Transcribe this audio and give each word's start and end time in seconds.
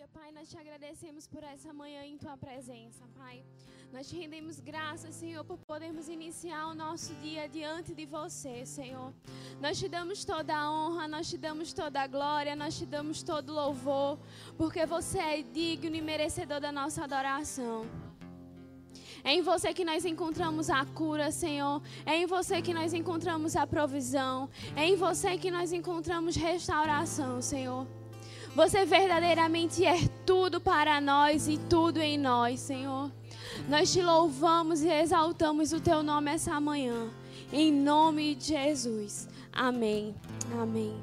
Aleluia, 0.00 0.08
Pai, 0.14 0.32
nós 0.32 0.48
te 0.48 0.56
agradecemos 0.56 1.26
por 1.26 1.42
essa 1.44 1.74
manhã 1.74 2.02
em 2.06 2.16
tua 2.16 2.34
presença, 2.34 3.02
Pai. 3.18 3.44
Nós 3.92 4.08
te 4.08 4.16
rendemos 4.16 4.58
graças, 4.58 5.14
Senhor, 5.14 5.44
por 5.44 5.58
podermos 5.58 6.08
iniciar 6.08 6.68
o 6.68 6.74
nosso 6.74 7.12
dia 7.16 7.46
diante 7.46 7.94
de 7.94 8.06
você, 8.06 8.64
Senhor. 8.64 9.12
Nós 9.60 9.78
te 9.78 9.88
damos 9.88 10.24
toda 10.24 10.56
a 10.56 10.72
honra, 10.72 11.06
nós 11.06 11.28
te 11.28 11.36
damos 11.36 11.74
toda 11.74 12.00
a 12.00 12.06
glória, 12.06 12.56
nós 12.56 12.78
te 12.78 12.86
damos 12.86 13.22
todo 13.22 13.50
o 13.50 13.54
louvor, 13.54 14.18
porque 14.56 14.86
você 14.86 15.18
é 15.18 15.42
digno 15.42 15.94
e 15.94 16.00
merecedor 16.00 16.60
da 16.60 16.72
nossa 16.72 17.04
adoração. 17.04 17.84
É 19.22 19.34
em 19.34 19.42
você 19.42 19.74
que 19.74 19.84
nós 19.84 20.06
encontramos 20.06 20.70
a 20.70 20.82
cura, 20.86 21.30
Senhor. 21.30 21.82
É 22.06 22.16
em 22.16 22.24
você 22.24 22.62
que 22.62 22.72
nós 22.72 22.94
encontramos 22.94 23.54
a 23.54 23.66
provisão. 23.66 24.48
É 24.74 24.86
em 24.86 24.96
você 24.96 25.36
que 25.36 25.50
nós 25.50 25.74
encontramos 25.74 26.36
restauração, 26.36 27.42
Senhor. 27.42 27.99
Você 28.54 28.84
verdadeiramente 28.84 29.84
é 29.84 29.96
tudo 30.26 30.60
para 30.60 31.00
nós 31.00 31.46
e 31.46 31.56
tudo 31.56 31.98
em 31.98 32.18
nós, 32.18 32.58
Senhor. 32.60 33.10
Nós 33.68 33.92
te 33.92 34.02
louvamos 34.02 34.82
e 34.82 34.88
exaltamos 34.88 35.72
o 35.72 35.80
teu 35.80 36.02
nome 36.02 36.32
essa 36.32 36.60
manhã. 36.60 37.10
Em 37.52 37.72
nome 37.72 38.34
de 38.34 38.46
Jesus. 38.46 39.28
Amém. 39.52 40.14
Amém. 40.60 41.00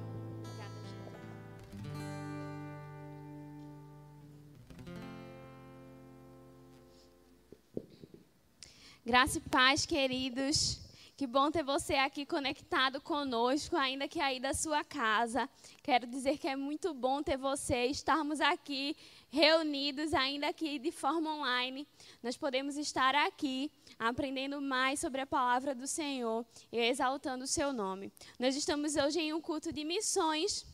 Graça 9.05 9.38
e 9.38 9.41
paz, 9.41 9.86
queridos. 9.86 10.87
Que 11.17 11.26
bom 11.26 11.49
ter 11.49 11.63
você 11.63 11.95
aqui 11.95 12.27
conectado 12.27 13.02
conosco, 13.02 13.76
ainda 13.76 14.07
que 14.07 14.20
aí 14.20 14.39
da 14.39 14.53
sua 14.53 14.84
casa. 14.84 15.49
Quero 15.81 16.05
dizer 16.05 16.38
que 16.38 16.48
é 16.48 16.55
muito 16.55 16.93
bom 16.93 17.23
ter 17.23 17.35
você, 17.35 17.88
estarmos 17.88 18.40
aqui 18.40 18.95
reunidos, 19.31 20.13
ainda 20.13 20.54
que 20.54 20.77
de 20.77 20.91
forma 20.91 21.34
online. 21.34 21.87
Nós 22.21 22.37
podemos 22.37 22.77
estar 22.77 23.15
aqui 23.15 23.71
aprendendo 23.98 24.62
mais 24.62 24.99
sobre 24.99 25.20
a 25.20 25.26
palavra 25.26 25.74
do 25.74 25.87
Senhor 25.87 26.46
e 26.71 26.77
exaltando 26.77 27.46
o 27.46 27.48
seu 27.48 27.74
nome. 27.74 28.13
Nós 28.37 28.55
estamos 28.55 28.96
hoje 28.96 29.20
em 29.20 29.34
um 29.34 29.41
culto 29.41 29.74
de 29.74 29.84
missões. 29.84 30.68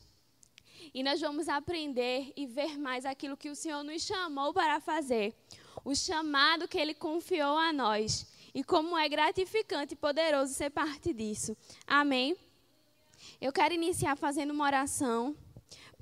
E 0.93 1.01
nós 1.01 1.21
vamos 1.21 1.47
aprender 1.47 2.33
e 2.35 2.45
ver 2.45 2.77
mais 2.77 3.05
aquilo 3.05 3.37
que 3.37 3.49
o 3.49 3.55
Senhor 3.55 3.81
nos 3.81 4.01
chamou 4.01 4.53
para 4.53 4.81
fazer. 4.81 5.33
O 5.85 5.95
chamado 5.95 6.67
que 6.67 6.77
Ele 6.77 6.93
confiou 6.93 7.57
a 7.57 7.71
nós 7.71 8.27
e 8.53 8.63
como 8.63 8.97
é 8.97 9.07
gratificante 9.09 9.93
e 9.93 9.97
poderoso 9.97 10.53
ser 10.53 10.69
parte 10.69 11.13
disso. 11.13 11.55
Amém? 11.87 12.35
Eu 13.39 13.51
quero 13.51 13.73
iniciar 13.73 14.15
fazendo 14.15 14.51
uma 14.51 14.65
oração. 14.65 15.35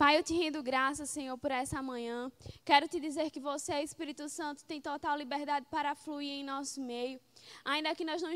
Pai, 0.01 0.17
eu 0.17 0.23
te 0.23 0.33
rendo 0.33 0.63
graças, 0.63 1.11
Senhor, 1.11 1.37
por 1.37 1.51
essa 1.51 1.79
manhã. 1.79 2.31
Quero 2.65 2.87
te 2.87 2.99
dizer 2.99 3.29
que 3.29 3.39
você, 3.39 3.81
Espírito 3.83 4.27
Santo, 4.27 4.65
tem 4.65 4.81
total 4.81 5.15
liberdade 5.15 5.67
para 5.69 5.93
fluir 5.93 6.31
em 6.31 6.43
nosso 6.43 6.81
meio. 6.81 7.19
Ainda 7.63 7.93
que 7.93 8.03
nós 8.03 8.19
não 8.19 8.31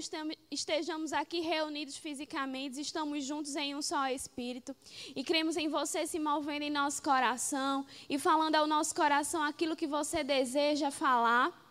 estejamos 0.52 1.12
aqui 1.12 1.40
reunidos 1.40 1.98
fisicamente, 1.98 2.80
estamos 2.80 3.26
juntos 3.26 3.56
em 3.56 3.76
um 3.76 3.82
só 3.82 4.08
Espírito. 4.10 4.76
E 5.16 5.24
cremos 5.24 5.58
em 5.58 5.68
você 5.68 6.06
se 6.06 6.20
movendo 6.20 6.62
em 6.62 6.70
nosso 6.70 7.02
coração 7.02 7.84
e 8.08 8.20
falando 8.20 8.54
ao 8.54 8.68
nosso 8.68 8.94
coração 8.94 9.42
aquilo 9.42 9.76
que 9.76 9.88
você 9.88 10.24
deseja 10.24 10.92
falar. 10.92 11.65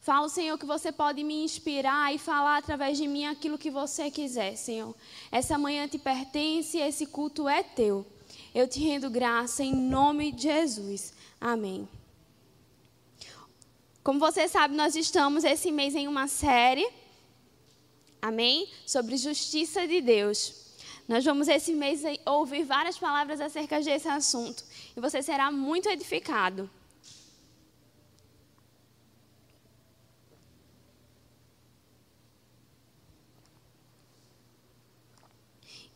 Fala, 0.00 0.28
Senhor, 0.28 0.56
que 0.56 0.64
você 0.64 0.92
pode 0.92 1.22
me 1.22 1.44
inspirar 1.44 2.14
e 2.14 2.18
falar 2.18 2.58
através 2.58 2.96
de 2.96 3.06
mim 3.06 3.26
aquilo 3.26 3.58
que 3.58 3.70
você 3.70 4.10
quiser, 4.10 4.56
Senhor. 4.56 4.94
Essa 5.30 5.58
manhã 5.58 5.86
te 5.88 5.98
pertence 5.98 6.78
esse 6.78 7.06
culto 7.06 7.48
é 7.48 7.62
teu. 7.62 8.06
Eu 8.54 8.66
te 8.66 8.80
rendo 8.80 9.10
graça 9.10 9.62
em 9.62 9.74
nome 9.74 10.32
de 10.32 10.42
Jesus. 10.44 11.12
Amém. 11.40 11.88
Como 14.02 14.18
você 14.18 14.48
sabe, 14.48 14.74
nós 14.74 14.96
estamos 14.96 15.44
esse 15.44 15.70
mês 15.70 15.94
em 15.94 16.08
uma 16.08 16.28
série, 16.28 16.88
amém? 18.22 18.66
Sobre 18.86 19.16
justiça 19.18 19.86
de 19.86 20.00
Deus. 20.00 20.68
Nós 21.06 21.24
vamos 21.24 21.48
esse 21.48 21.74
mês 21.74 22.02
ouvir 22.24 22.64
várias 22.64 22.98
palavras 22.98 23.40
acerca 23.40 23.80
desse 23.80 24.08
assunto 24.08 24.64
e 24.96 25.00
você 25.00 25.22
será 25.22 25.50
muito 25.50 25.88
edificado. 25.88 26.70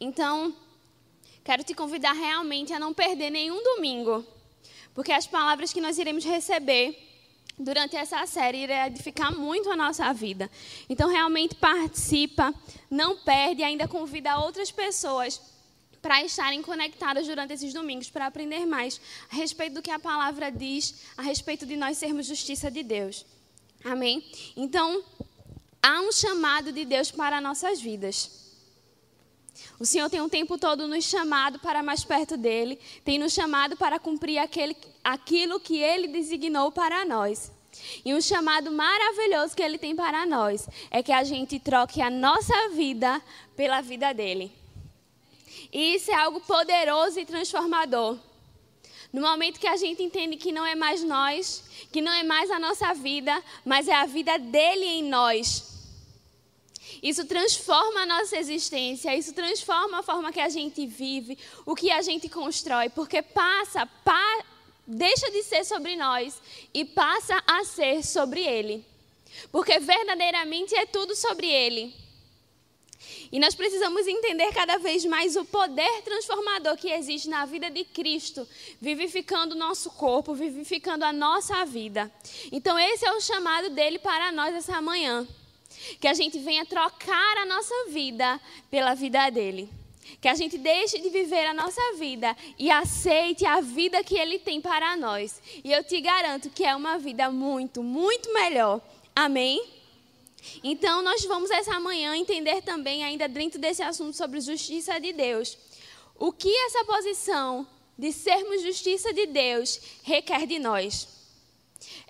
Então, 0.02 0.52
quero 1.44 1.62
te 1.62 1.74
convidar 1.74 2.12
realmente 2.12 2.72
a 2.72 2.78
não 2.80 2.92
perder 2.92 3.30
nenhum 3.30 3.62
domingo, 3.62 4.26
porque 4.92 5.12
as 5.12 5.28
palavras 5.28 5.72
que 5.72 5.80
nós 5.80 5.96
iremos 5.96 6.24
receber 6.24 6.98
durante 7.56 7.94
essa 7.94 8.26
série 8.26 8.64
irão 8.64 8.86
edificar 8.86 9.32
muito 9.32 9.70
a 9.70 9.76
nossa 9.76 10.12
vida. 10.12 10.50
Então, 10.88 11.08
realmente 11.08 11.54
participa, 11.54 12.52
não 12.90 13.16
perde, 13.16 13.62
ainda 13.62 13.86
convida 13.86 14.40
outras 14.40 14.72
pessoas 14.72 15.40
para 16.02 16.24
estarem 16.24 16.62
conectadas 16.62 17.28
durante 17.28 17.52
esses 17.52 17.72
domingos, 17.72 18.10
para 18.10 18.26
aprender 18.26 18.66
mais 18.66 19.00
a 19.30 19.36
respeito 19.36 19.74
do 19.74 19.82
que 19.82 19.90
a 19.92 20.00
palavra 20.00 20.50
diz, 20.50 20.96
a 21.16 21.22
respeito 21.22 21.64
de 21.64 21.76
nós 21.76 21.96
sermos 21.96 22.26
justiça 22.26 22.68
de 22.68 22.82
Deus. 22.82 23.24
Amém? 23.84 24.28
Então, 24.56 25.04
há 25.80 26.00
um 26.00 26.10
chamado 26.10 26.72
de 26.72 26.84
Deus 26.84 27.12
para 27.12 27.40
nossas 27.40 27.80
vidas. 27.80 28.41
O 29.82 29.84
Senhor 29.84 30.08
tem 30.08 30.20
o 30.20 30.26
um 30.26 30.28
tempo 30.28 30.56
todo 30.56 30.86
nos 30.86 31.04
chamado 31.04 31.58
para 31.58 31.82
mais 31.82 32.04
perto 32.04 32.36
dele, 32.36 32.78
tem 33.04 33.18
nos 33.18 33.32
chamado 33.32 33.76
para 33.76 33.98
cumprir 33.98 34.38
aquele, 34.38 34.76
aquilo 35.02 35.58
que 35.58 35.76
ele 35.76 36.06
designou 36.06 36.70
para 36.70 37.04
nós. 37.04 37.50
E 38.04 38.14
um 38.14 38.20
chamado 38.20 38.70
maravilhoso 38.70 39.56
que 39.56 39.62
ele 39.62 39.78
tem 39.78 39.96
para 39.96 40.24
nós 40.24 40.68
é 40.88 41.02
que 41.02 41.10
a 41.10 41.24
gente 41.24 41.58
troque 41.58 42.00
a 42.00 42.08
nossa 42.08 42.68
vida 42.68 43.20
pela 43.56 43.80
vida 43.80 44.12
dele. 44.12 44.52
E 45.72 45.96
isso 45.96 46.12
é 46.12 46.14
algo 46.14 46.40
poderoso 46.42 47.18
e 47.18 47.26
transformador. 47.26 48.16
No 49.12 49.20
momento 49.20 49.58
que 49.58 49.66
a 49.66 49.76
gente 49.76 50.00
entende 50.00 50.36
que 50.36 50.52
não 50.52 50.64
é 50.64 50.76
mais 50.76 51.02
nós, 51.02 51.64
que 51.90 52.00
não 52.00 52.12
é 52.12 52.22
mais 52.22 52.52
a 52.52 52.58
nossa 52.60 52.94
vida, 52.94 53.42
mas 53.64 53.88
é 53.88 53.94
a 53.94 54.06
vida 54.06 54.38
dele 54.38 54.84
em 54.84 55.02
nós. 55.02 55.71
Isso 57.02 57.26
transforma 57.26 58.02
a 58.02 58.06
nossa 58.06 58.36
existência, 58.36 59.16
isso 59.16 59.32
transforma 59.32 59.98
a 59.98 60.02
forma 60.02 60.32
que 60.32 60.38
a 60.38 60.48
gente 60.48 60.86
vive, 60.86 61.36
o 61.66 61.74
que 61.74 61.90
a 61.90 62.00
gente 62.00 62.28
constrói, 62.28 62.88
porque 62.90 63.20
passa, 63.20 63.84
pa, 64.04 64.44
deixa 64.86 65.28
de 65.32 65.42
ser 65.42 65.64
sobre 65.64 65.96
nós 65.96 66.40
e 66.72 66.84
passa 66.84 67.42
a 67.44 67.64
ser 67.64 68.04
sobre 68.04 68.40
Ele. 68.46 68.84
Porque 69.50 69.80
verdadeiramente 69.80 70.76
é 70.76 70.86
tudo 70.86 71.16
sobre 71.16 71.48
Ele. 71.48 71.92
E 73.32 73.40
nós 73.40 73.54
precisamos 73.54 74.06
entender 74.06 74.52
cada 74.52 74.78
vez 74.78 75.04
mais 75.04 75.34
o 75.34 75.44
poder 75.44 76.02
transformador 76.02 76.76
que 76.76 76.88
existe 76.88 77.28
na 77.28 77.44
vida 77.44 77.68
de 77.68 77.82
Cristo, 77.82 78.46
vivificando 78.80 79.54
o 79.54 79.58
nosso 79.58 79.90
corpo, 79.90 80.34
vivificando 80.34 81.04
a 81.04 81.12
nossa 81.12 81.64
vida. 81.64 82.12
Então, 82.52 82.78
esse 82.78 83.04
é 83.04 83.12
o 83.12 83.20
chamado 83.20 83.70
dele 83.70 83.98
para 83.98 84.30
nós 84.30 84.54
essa 84.54 84.80
manhã. 84.80 85.26
Que 86.00 86.08
a 86.08 86.14
gente 86.14 86.38
venha 86.38 86.64
trocar 86.64 87.38
a 87.38 87.46
nossa 87.46 87.74
vida 87.88 88.40
pela 88.70 88.94
vida 88.94 89.30
dele. 89.30 89.68
Que 90.20 90.28
a 90.28 90.34
gente 90.34 90.58
deixe 90.58 90.98
de 90.98 91.08
viver 91.08 91.46
a 91.46 91.54
nossa 91.54 91.80
vida 91.94 92.36
e 92.58 92.70
aceite 92.70 93.44
a 93.44 93.60
vida 93.60 94.02
que 94.04 94.16
ele 94.16 94.38
tem 94.38 94.60
para 94.60 94.96
nós. 94.96 95.40
E 95.64 95.72
eu 95.72 95.82
te 95.82 96.00
garanto 96.00 96.50
que 96.50 96.64
é 96.64 96.74
uma 96.74 96.98
vida 96.98 97.30
muito, 97.30 97.82
muito 97.82 98.32
melhor. 98.32 98.80
Amém? 99.14 99.62
Então, 100.62 101.02
nós 101.02 101.24
vamos 101.24 101.50
essa 101.50 101.78
manhã 101.78 102.16
entender 102.16 102.62
também, 102.62 103.04
ainda 103.04 103.28
dentro 103.28 103.60
desse 103.60 103.82
assunto 103.82 104.16
sobre 104.16 104.40
justiça 104.40 104.98
de 104.98 105.12
Deus, 105.12 105.56
o 106.18 106.32
que 106.32 106.52
essa 106.66 106.84
posição 106.84 107.66
de 107.96 108.12
sermos 108.12 108.62
justiça 108.62 109.12
de 109.12 109.26
Deus 109.26 109.80
requer 110.02 110.46
de 110.46 110.58
nós. 110.58 111.11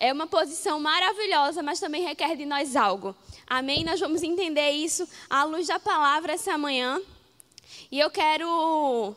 É 0.03 0.13
uma 0.13 0.27
posição 0.27 0.81
maravilhosa, 0.81 1.63
mas 1.63 1.79
também 1.79 2.03
requer 2.03 2.35
de 2.35 2.45
nós 2.45 2.75
algo. 2.75 3.15
Amém? 3.47 3.85
Nós 3.85 4.01
vamos 4.01 4.25
entender 4.25 4.73
isso 4.73 5.09
à 5.31 5.45
luz 5.45 5.69
da 5.69 5.79
palavra 5.79 6.33
essa 6.33 6.59
manhã. 6.59 7.01
E 7.89 8.01
eu 8.01 8.11
quero 8.11 9.15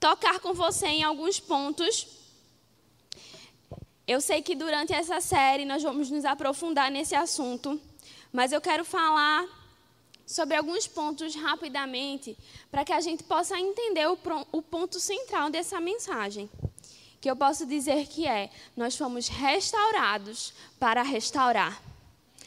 tocar 0.00 0.40
com 0.40 0.54
você 0.54 0.86
em 0.86 1.02
alguns 1.02 1.38
pontos. 1.38 2.06
Eu 4.06 4.22
sei 4.22 4.40
que 4.40 4.54
durante 4.54 4.94
essa 4.94 5.20
série 5.20 5.66
nós 5.66 5.82
vamos 5.82 6.10
nos 6.10 6.24
aprofundar 6.24 6.90
nesse 6.90 7.14
assunto, 7.14 7.78
mas 8.32 8.52
eu 8.52 8.60
quero 8.62 8.86
falar 8.86 9.46
sobre 10.26 10.56
alguns 10.56 10.86
pontos 10.86 11.34
rapidamente, 11.34 12.38
para 12.70 12.86
que 12.86 12.92
a 12.94 13.02
gente 13.02 13.22
possa 13.22 13.60
entender 13.60 14.06
o, 14.06 14.62
ponto 14.62 14.98
central 14.98 15.50
dessa 15.50 15.78
mensagem. 15.78 16.48
Que 17.22 17.30
eu 17.30 17.36
posso 17.36 17.64
dizer 17.64 18.06
que 18.08 18.26
é: 18.26 18.50
nós 18.76 18.94
fomos 18.94 19.28
restaurados 19.28 20.52
para 20.78 21.02
restaurar. 21.02 21.80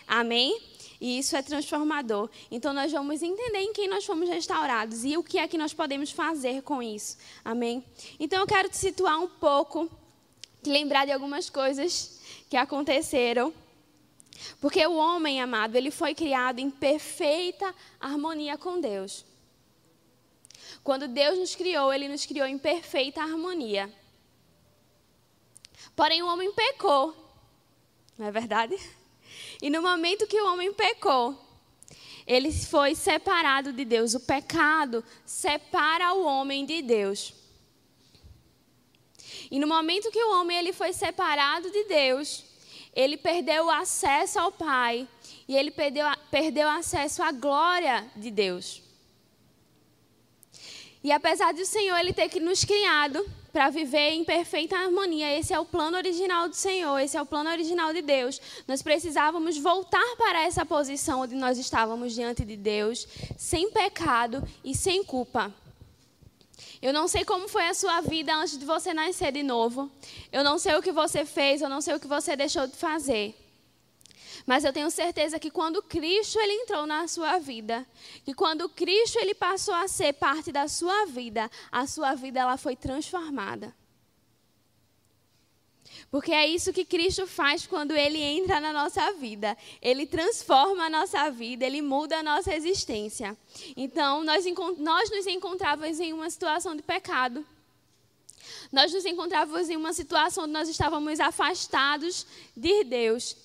Amém? 0.08 0.62
E 1.00 1.18
isso 1.18 1.36
é 1.36 1.42
transformador. 1.42 2.30
Então 2.52 2.74
nós 2.74 2.92
vamos 2.92 3.24
entender 3.24 3.60
em 3.60 3.74
quem 3.74 3.88
nós 3.88 4.06
fomos 4.06 4.30
restaurados 4.30 5.04
e 5.04 5.18
o 5.18 5.24
que 5.24 5.40
é 5.40 5.48
que 5.48 5.58
nós 5.58 5.74
podemos 5.74 6.12
fazer 6.12 6.62
com 6.62 6.84
isso. 6.84 7.18
Amém? 7.44 7.84
Então 8.20 8.42
eu 8.42 8.46
quero 8.46 8.70
te 8.70 8.78
situar 8.78 9.18
um 9.20 9.28
pouco 9.28 9.90
que 10.62 10.70
lembrar 10.70 11.06
de 11.06 11.12
algumas 11.12 11.50
coisas 11.50 12.20
que 12.50 12.58
aconteceram. 12.58 13.54
Porque 14.60 14.86
o 14.86 14.96
homem, 14.96 15.42
amado, 15.42 15.76
ele 15.78 15.90
foi 15.90 16.14
criado 16.14 16.60
em 16.60 16.70
perfeita 16.70 17.74
harmonia 18.00 18.58
com 18.58 18.80
Deus. 18.82 19.26
Quando 20.84 21.08
Deus 21.08 21.40
nos 21.40 21.56
criou, 21.56 21.94
ele 21.94 22.10
nos 22.10 22.26
criou 22.26 22.46
em 22.46 22.58
perfeita 22.58 23.22
harmonia. 23.22 23.90
Porém, 25.96 26.22
o 26.22 26.28
homem 26.28 26.52
pecou. 26.54 27.16
Não 28.18 28.28
é 28.28 28.32
verdade? 28.32 28.78
E 29.62 29.70
no 29.70 29.82
momento 29.82 30.28
que 30.28 30.40
o 30.42 30.52
homem 30.52 30.74
pecou, 30.74 31.40
ele 32.28 32.52
foi 32.52 32.96
separado 32.96 33.72
de 33.72 33.86
Deus. 33.86 34.14
O 34.14 34.20
pecado 34.20 35.04
separa 35.26 36.14
o 36.14 36.26
homem 36.26 36.66
de 36.66 36.82
Deus. 36.82 37.34
E 39.50 39.60
no 39.60 39.68
momento 39.68 40.12
que 40.12 40.24
o 40.24 40.40
homem 40.40 40.58
ele 40.58 40.74
foi 40.74 40.92
separado 40.92 41.70
de 41.70 41.84
Deus, 41.86 42.44
ele 42.94 43.18
perdeu 43.18 43.66
o 43.66 43.70
acesso 43.70 44.40
ao 44.40 44.52
Pai 44.52 45.08
e 45.48 45.56
ele 45.56 45.70
perdeu, 45.70 46.06
perdeu 46.32 46.68
acesso 46.68 47.22
à 47.22 47.32
glória 47.32 48.10
de 48.16 48.32
Deus. 48.32 48.82
E 51.04 51.12
apesar 51.12 51.54
de 51.54 51.62
o 51.62 51.66
Senhor 51.66 51.98
ele 51.98 52.14
ter 52.14 52.30
nos 52.42 52.66
criado 52.66 53.24
para 53.56 53.70
viver 53.70 54.10
em 54.10 54.26
perfeita 54.26 54.76
harmonia, 54.76 55.40
esse 55.40 55.54
é 55.54 55.58
o 55.58 55.64
plano 55.64 55.96
original 55.96 56.50
do 56.50 56.56
Senhor, 56.58 57.00
esse 57.00 57.16
é 57.16 57.22
o 57.22 57.26
plano 57.26 57.50
original 57.50 57.94
de 57.94 58.02
Deus. 58.02 58.42
Nós 58.68 58.82
precisávamos 58.82 59.58
voltar 59.58 60.04
para 60.18 60.44
essa 60.44 60.66
posição 60.66 61.22
onde 61.22 61.36
nós 61.36 61.58
estávamos 61.58 62.14
diante 62.14 62.44
de 62.44 62.58
Deus, 62.58 63.08
sem 63.38 63.72
pecado 63.72 64.46
e 64.62 64.76
sem 64.76 65.06
culpa. 65.06 65.54
Eu 66.82 66.92
não 66.92 67.08
sei 67.08 67.24
como 67.24 67.48
foi 67.48 67.66
a 67.70 67.74
sua 67.74 68.02
vida 68.02 68.36
antes 68.36 68.58
de 68.58 68.66
você 68.66 68.94
nascer 68.94 69.32
de 69.32 69.42
novo. 69.42 69.90
Eu 70.34 70.44
não 70.44 70.60
sei 70.60 70.76
o 70.76 70.82
que 70.82 70.92
você 70.92 71.24
fez, 71.24 71.62
eu 71.62 71.70
não 71.70 71.80
sei 71.80 71.96
o 71.96 72.00
que 72.00 72.08
você 72.08 72.36
deixou 72.36 72.68
de 72.68 72.76
fazer. 72.76 73.45
Mas 74.46 74.64
eu 74.64 74.72
tenho 74.72 74.92
certeza 74.92 75.40
que 75.40 75.50
quando 75.50 75.82
Cristo 75.82 76.40
ele 76.40 76.54
entrou 76.54 76.86
na 76.86 77.08
sua 77.08 77.40
vida, 77.40 77.86
que 78.24 78.34
quando 78.34 78.70
Cristo 78.70 79.18
ele 79.18 79.34
passou 79.34 79.74
a 79.74 79.88
ser 79.88 80.14
parte 80.14 80.52
da 80.52 80.68
sua 80.68 81.06
vida, 81.06 81.50
a 81.72 81.88
sua 81.88 82.14
vida 82.14 82.40
ela 82.40 82.56
foi 82.56 82.76
transformada. 82.76 83.74
Porque 86.12 86.32
é 86.32 86.48
isso 86.48 86.72
que 86.72 86.86
Cristo 86.86 87.26
faz 87.26 87.66
quando 87.66 87.92
ele 87.92 88.22
entra 88.22 88.60
na 88.60 88.72
nossa 88.72 89.12
vida. 89.14 89.58
Ele 89.82 90.06
transforma 90.06 90.86
a 90.86 90.90
nossa 90.90 91.30
vida, 91.32 91.66
ele 91.66 91.82
muda 91.82 92.20
a 92.20 92.24
nossa 92.24 92.54
existência. 92.54 93.36
Então, 93.76 94.24
nós, 94.24 94.46
nós 94.78 95.10
nos 95.10 95.26
encontrávamos 95.26 96.00
em 96.00 96.14
uma 96.14 96.30
situação 96.30 96.76
de 96.76 96.84
pecado. 96.84 97.46
Nós 98.72 98.94
nos 98.94 99.06
encontrávamos 99.06 99.70
em 99.70 99.76
uma 99.76 99.94
situação 99.94 100.44
onde 100.44 100.54
nós 100.54 100.70
estávamos 100.70 101.20
afastados 101.20 102.28
de 102.56 102.84
Deus. 102.84 103.36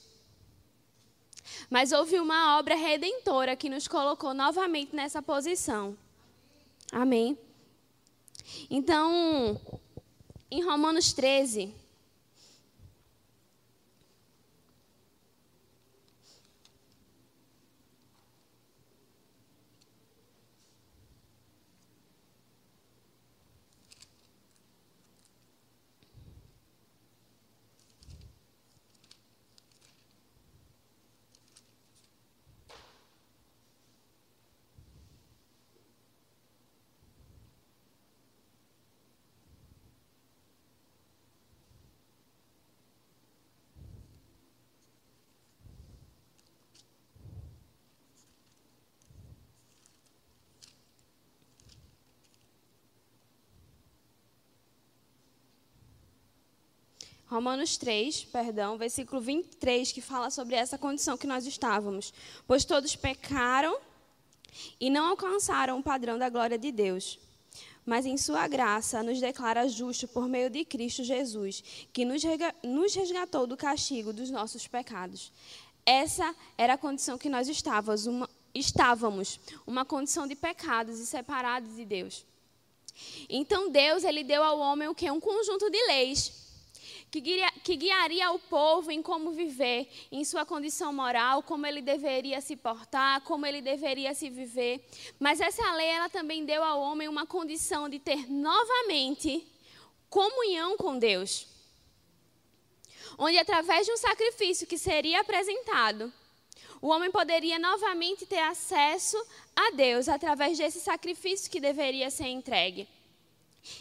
Mas 1.69 1.93
houve 1.93 2.19
uma 2.19 2.59
obra 2.59 2.75
redentora 2.75 3.57
que 3.57 3.69
nos 3.69 3.87
colocou 3.87 4.35
novamente 4.35 4.95
nessa 4.95 5.23
posição. 5.23 5.97
Amém. 6.93 7.39
Então, 8.69 9.61
em 10.51 10.63
Romanos 10.63 11.13
13, 11.13 11.73
Romanos 57.31 57.77
3, 57.77 58.25
perdão, 58.25 58.77
versículo 58.77 59.21
23, 59.21 59.93
que 59.93 60.01
fala 60.01 60.31
sobre 60.31 60.57
essa 60.57 60.77
condição 60.77 61.17
que 61.17 61.29
nós 61.29 61.47
estávamos. 61.47 62.13
Pois 62.45 62.65
todos 62.65 62.97
pecaram 62.97 63.79
e 64.81 64.91
não 64.91 65.07
alcançaram 65.07 65.79
o 65.79 65.83
padrão 65.83 66.19
da 66.19 66.29
glória 66.29 66.59
de 66.59 66.73
Deus. 66.73 67.21
Mas 67.87 68.05
em 68.05 68.17
Sua 68.17 68.49
graça 68.49 69.01
nos 69.05 69.21
declara 69.21 69.69
justo 69.69 70.09
por 70.09 70.29
meio 70.29 70.51
de 70.51 70.65
Cristo 70.65 71.05
Jesus, 71.05 71.63
que 71.93 72.05
nos 72.05 72.95
resgatou 72.97 73.47
do 73.47 73.57
castigo 73.57 74.13
dos 74.13 74.29
nossos 74.29 74.67
pecados. 74.67 75.33
Essa 75.87 76.35
era 76.59 76.75
a 76.75 76.79
condição 76.79 77.17
que 77.17 77.29
nós 77.29 77.47
estávamos, 77.47 78.07
uma, 78.07 78.29
estávamos, 78.53 79.39
uma 79.65 79.85
condição 79.85 80.27
de 80.27 80.35
pecados 80.35 80.99
e 80.99 81.07
separados 81.07 81.77
de 81.77 81.85
Deus. 81.85 82.27
Então 83.29 83.71
Deus 83.71 84.03
ele 84.03 84.25
deu 84.25 84.43
ao 84.43 84.59
homem 84.59 84.89
o 84.89 84.95
que 84.97 85.09
um 85.09 85.21
conjunto 85.21 85.71
de 85.71 85.87
leis 85.87 86.40
que, 87.11 87.21
guia, 87.21 87.51
que 87.65 87.77
guiaria 87.77 88.31
o 88.31 88.39
povo 88.39 88.91
em 88.91 89.03
como 89.03 89.33
viver, 89.33 89.89
em 90.13 90.25
sua 90.25 90.47
condição 90.47 90.93
moral, 90.93 91.43
como 91.43 91.67
ele 91.67 91.83
deveria 91.83 92.41
se 92.41 92.57
portar, 92.57 93.21
como 93.23 93.45
ele 93.45 93.61
deveria 93.61 94.15
se 94.15 94.31
viver. 94.31 94.87
Mas 95.19 95.41
essa 95.41 95.73
lei 95.73 95.89
ela 95.89 96.09
também 96.09 96.45
deu 96.45 96.63
ao 96.63 96.81
homem 96.81 97.09
uma 97.09 97.27
condição 97.27 97.89
de 97.89 97.99
ter 97.99 98.31
novamente 98.31 99.47
comunhão 100.09 100.77
com 100.77 100.99
Deus. 100.99 101.47
Onde 103.19 103.39
através 103.39 103.87
de 103.87 103.93
um 103.93 103.97
sacrifício 103.97 104.67
que 104.67 104.79
seria 104.79 105.21
apresentado, 105.21 106.13
o 106.81 106.89
homem 106.89 107.11
poderia 107.11 107.59
novamente 107.59 108.25
ter 108.25 108.39
acesso 108.39 109.17
a 109.55 109.73
Deus 109.73 110.09
através 110.09 110.57
desse 110.57 110.81
sacrifício 110.81 111.51
que 111.51 111.61
deveria 111.61 112.09
ser 112.09 112.29
entregue. 112.29 112.89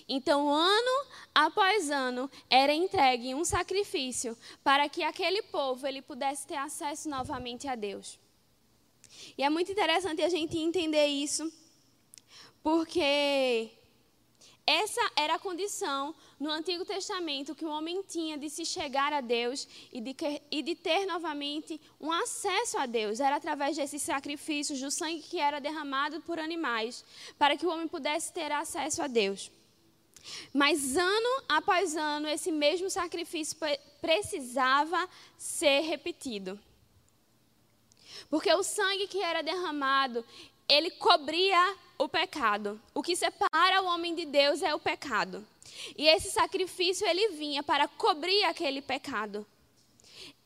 Então, 0.07 0.49
ano 0.49 1.07
após 1.33 1.89
ano, 1.89 2.29
era 2.49 2.73
entregue 2.73 3.33
um 3.33 3.45
sacrifício 3.45 4.37
para 4.63 4.89
que 4.89 5.03
aquele 5.03 5.41
povo 5.43 5.87
ele 5.87 6.01
pudesse 6.01 6.45
ter 6.45 6.57
acesso 6.57 7.09
novamente 7.09 7.67
a 7.67 7.75
Deus. 7.75 8.19
E 9.37 9.43
é 9.43 9.49
muito 9.49 9.71
interessante 9.71 10.21
a 10.21 10.29
gente 10.29 10.57
entender 10.57 11.07
isso, 11.07 11.51
porque 12.61 13.71
essa 14.65 15.01
era 15.15 15.33
a 15.33 15.39
condição 15.39 16.13
no 16.39 16.51
Antigo 16.51 16.85
Testamento 16.85 17.55
que 17.55 17.65
o 17.65 17.69
homem 17.69 18.03
tinha 18.03 18.37
de 18.37 18.51
se 18.51 18.63
chegar 18.63 19.11
a 19.11 19.19
Deus 19.19 19.67
e 19.91 19.99
de, 19.99 20.15
e 20.51 20.61
de 20.61 20.75
ter 20.75 21.07
novamente 21.07 21.81
um 21.99 22.11
acesso 22.11 22.77
a 22.77 22.85
Deus. 22.85 23.19
Era 23.19 23.37
através 23.37 23.75
desses 23.75 24.01
sacrifícios, 24.03 24.79
do 24.79 24.91
sangue 24.91 25.21
que 25.21 25.39
era 25.39 25.59
derramado 25.59 26.21
por 26.21 26.37
animais, 26.37 27.03
para 27.35 27.57
que 27.57 27.65
o 27.65 27.69
homem 27.69 27.87
pudesse 27.87 28.31
ter 28.31 28.51
acesso 28.51 29.01
a 29.01 29.07
Deus. 29.07 29.51
Mas 30.53 30.97
ano 30.97 31.43
após 31.47 31.95
ano, 31.95 32.27
esse 32.27 32.51
mesmo 32.51 32.89
sacrifício 32.89 33.57
precisava 34.01 35.07
ser 35.37 35.81
repetido. 35.81 36.59
Porque 38.29 38.53
o 38.53 38.63
sangue 38.63 39.07
que 39.07 39.21
era 39.21 39.41
derramado, 39.41 40.25
ele 40.67 40.91
cobria 40.91 41.75
o 41.97 42.07
pecado. 42.07 42.79
O 42.93 43.01
que 43.01 43.15
separa 43.15 43.81
o 43.81 43.85
homem 43.85 44.13
de 44.15 44.25
Deus 44.25 44.61
é 44.61 44.73
o 44.73 44.79
pecado. 44.79 45.45
E 45.97 46.07
esse 46.07 46.29
sacrifício 46.31 47.07
ele 47.07 47.29
vinha 47.29 47.63
para 47.63 47.87
cobrir 47.87 48.43
aquele 48.43 48.81
pecado. 48.81 49.45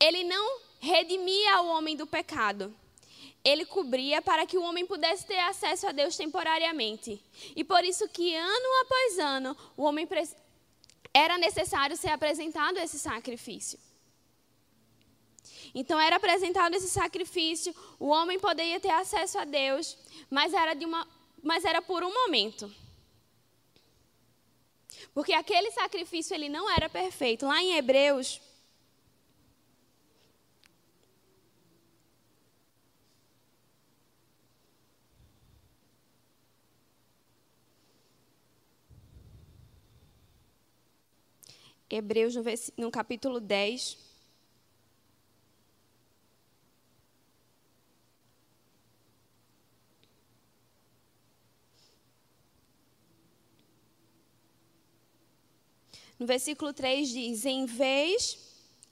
Ele 0.00 0.24
não 0.24 0.60
redimia 0.80 1.60
o 1.62 1.68
homem 1.68 1.96
do 1.96 2.06
pecado, 2.06 2.74
ele 3.44 3.66
cobria 3.66 4.22
para 4.22 4.46
que 4.46 4.56
o 4.56 4.62
homem 4.62 4.86
pudesse 4.86 5.26
ter 5.26 5.38
acesso 5.40 5.86
a 5.86 5.92
Deus 5.92 6.16
temporariamente. 6.16 7.22
E 7.54 7.62
por 7.62 7.84
isso 7.84 8.08
que 8.08 8.34
ano 8.34 8.82
após 8.82 9.18
ano 9.18 9.56
o 9.76 9.82
homem 9.84 10.08
era 11.12 11.36
necessário 11.36 11.96
ser 11.96 12.08
apresentado 12.08 12.78
esse 12.78 12.98
sacrifício. 12.98 13.78
Então 15.74 16.00
era 16.00 16.16
apresentado 16.16 16.74
esse 16.74 16.88
sacrifício, 16.88 17.74
o 17.98 18.08
homem 18.08 18.38
poderia 18.38 18.80
ter 18.80 18.90
acesso 18.90 19.38
a 19.38 19.44
Deus, 19.44 19.98
mas 20.30 20.54
era 20.54 20.72
de 20.72 20.84
uma 20.84 21.06
mas 21.42 21.62
era 21.66 21.82
por 21.82 22.02
um 22.02 22.12
momento. 22.12 22.72
Porque 25.12 25.34
aquele 25.34 25.70
sacrifício 25.72 26.34
ele 26.34 26.48
não 26.48 26.70
era 26.70 26.88
perfeito. 26.88 27.46
Lá 27.46 27.62
em 27.62 27.76
Hebreus 27.76 28.40
Hebreus, 41.96 42.34
no, 42.76 42.90
capítulo 42.90 43.38
10. 43.38 43.96
No 56.18 56.26
versículo 56.26 56.72
3 56.72 57.08
diz: 57.08 57.44
Em 57.44 57.64
vez, 57.64 58.38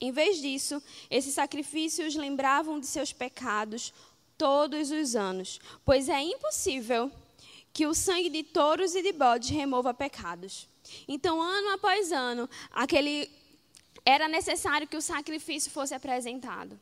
em 0.00 0.12
vez 0.12 0.40
disso, 0.40 0.80
esses 1.10 1.34
sacrifícios 1.34 2.14
lembravam 2.14 2.78
de 2.78 2.86
seus 2.86 3.12
pecados 3.12 3.92
todos 4.38 4.92
os 4.92 5.16
anos, 5.16 5.60
pois 5.84 6.08
é 6.08 6.22
impossível 6.22 7.10
que 7.72 7.86
o 7.86 7.94
sangue 7.94 8.28
de 8.28 8.42
touros 8.42 8.94
e 8.94 9.02
de 9.02 9.12
bodes 9.12 9.48
remova 9.50 9.94
pecados. 9.94 10.68
Então, 11.08 11.40
ano 11.40 11.70
após 11.70 12.12
ano, 12.12 12.48
aquele 12.70 13.30
era 14.04 14.28
necessário 14.28 14.86
que 14.86 14.96
o 14.96 15.02
sacrifício 15.02 15.70
fosse 15.70 15.94
apresentado. 15.94 16.78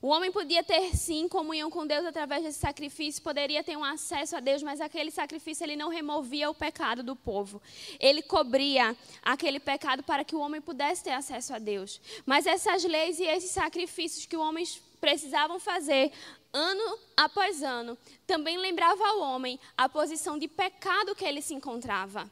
O 0.00 0.08
homem 0.08 0.30
podia 0.30 0.62
ter 0.62 0.96
sim 0.96 1.26
comunhão 1.26 1.68
com 1.70 1.84
Deus 1.84 2.06
através 2.06 2.44
desse 2.44 2.60
sacrifício, 2.60 3.20
poderia 3.20 3.64
ter 3.64 3.76
um 3.76 3.82
acesso 3.82 4.36
a 4.36 4.40
Deus, 4.40 4.62
mas 4.62 4.80
aquele 4.80 5.10
sacrifício 5.10 5.64
ele 5.64 5.74
não 5.74 5.88
removia 5.88 6.48
o 6.48 6.54
pecado 6.54 7.02
do 7.02 7.16
povo. 7.16 7.60
Ele 7.98 8.22
cobria 8.22 8.96
aquele 9.24 9.58
pecado 9.58 10.04
para 10.04 10.22
que 10.22 10.36
o 10.36 10.38
homem 10.38 10.60
pudesse 10.60 11.02
ter 11.02 11.10
acesso 11.10 11.52
a 11.52 11.58
Deus. 11.58 12.00
Mas 12.24 12.46
essas 12.46 12.84
leis 12.84 13.18
e 13.18 13.24
esses 13.24 13.50
sacrifícios 13.50 14.24
que 14.24 14.36
os 14.36 14.42
homens 14.42 14.80
precisavam 15.00 15.58
fazer 15.58 16.12
ano 16.52 16.98
após 17.16 17.62
ano, 17.62 17.96
também 18.26 18.56
lembrava 18.56 19.06
ao 19.06 19.20
homem 19.20 19.58
a 19.76 19.88
posição 19.88 20.38
de 20.38 20.48
pecado 20.48 21.14
que 21.14 21.24
ele 21.24 21.42
se 21.42 21.54
encontrava. 21.54 22.30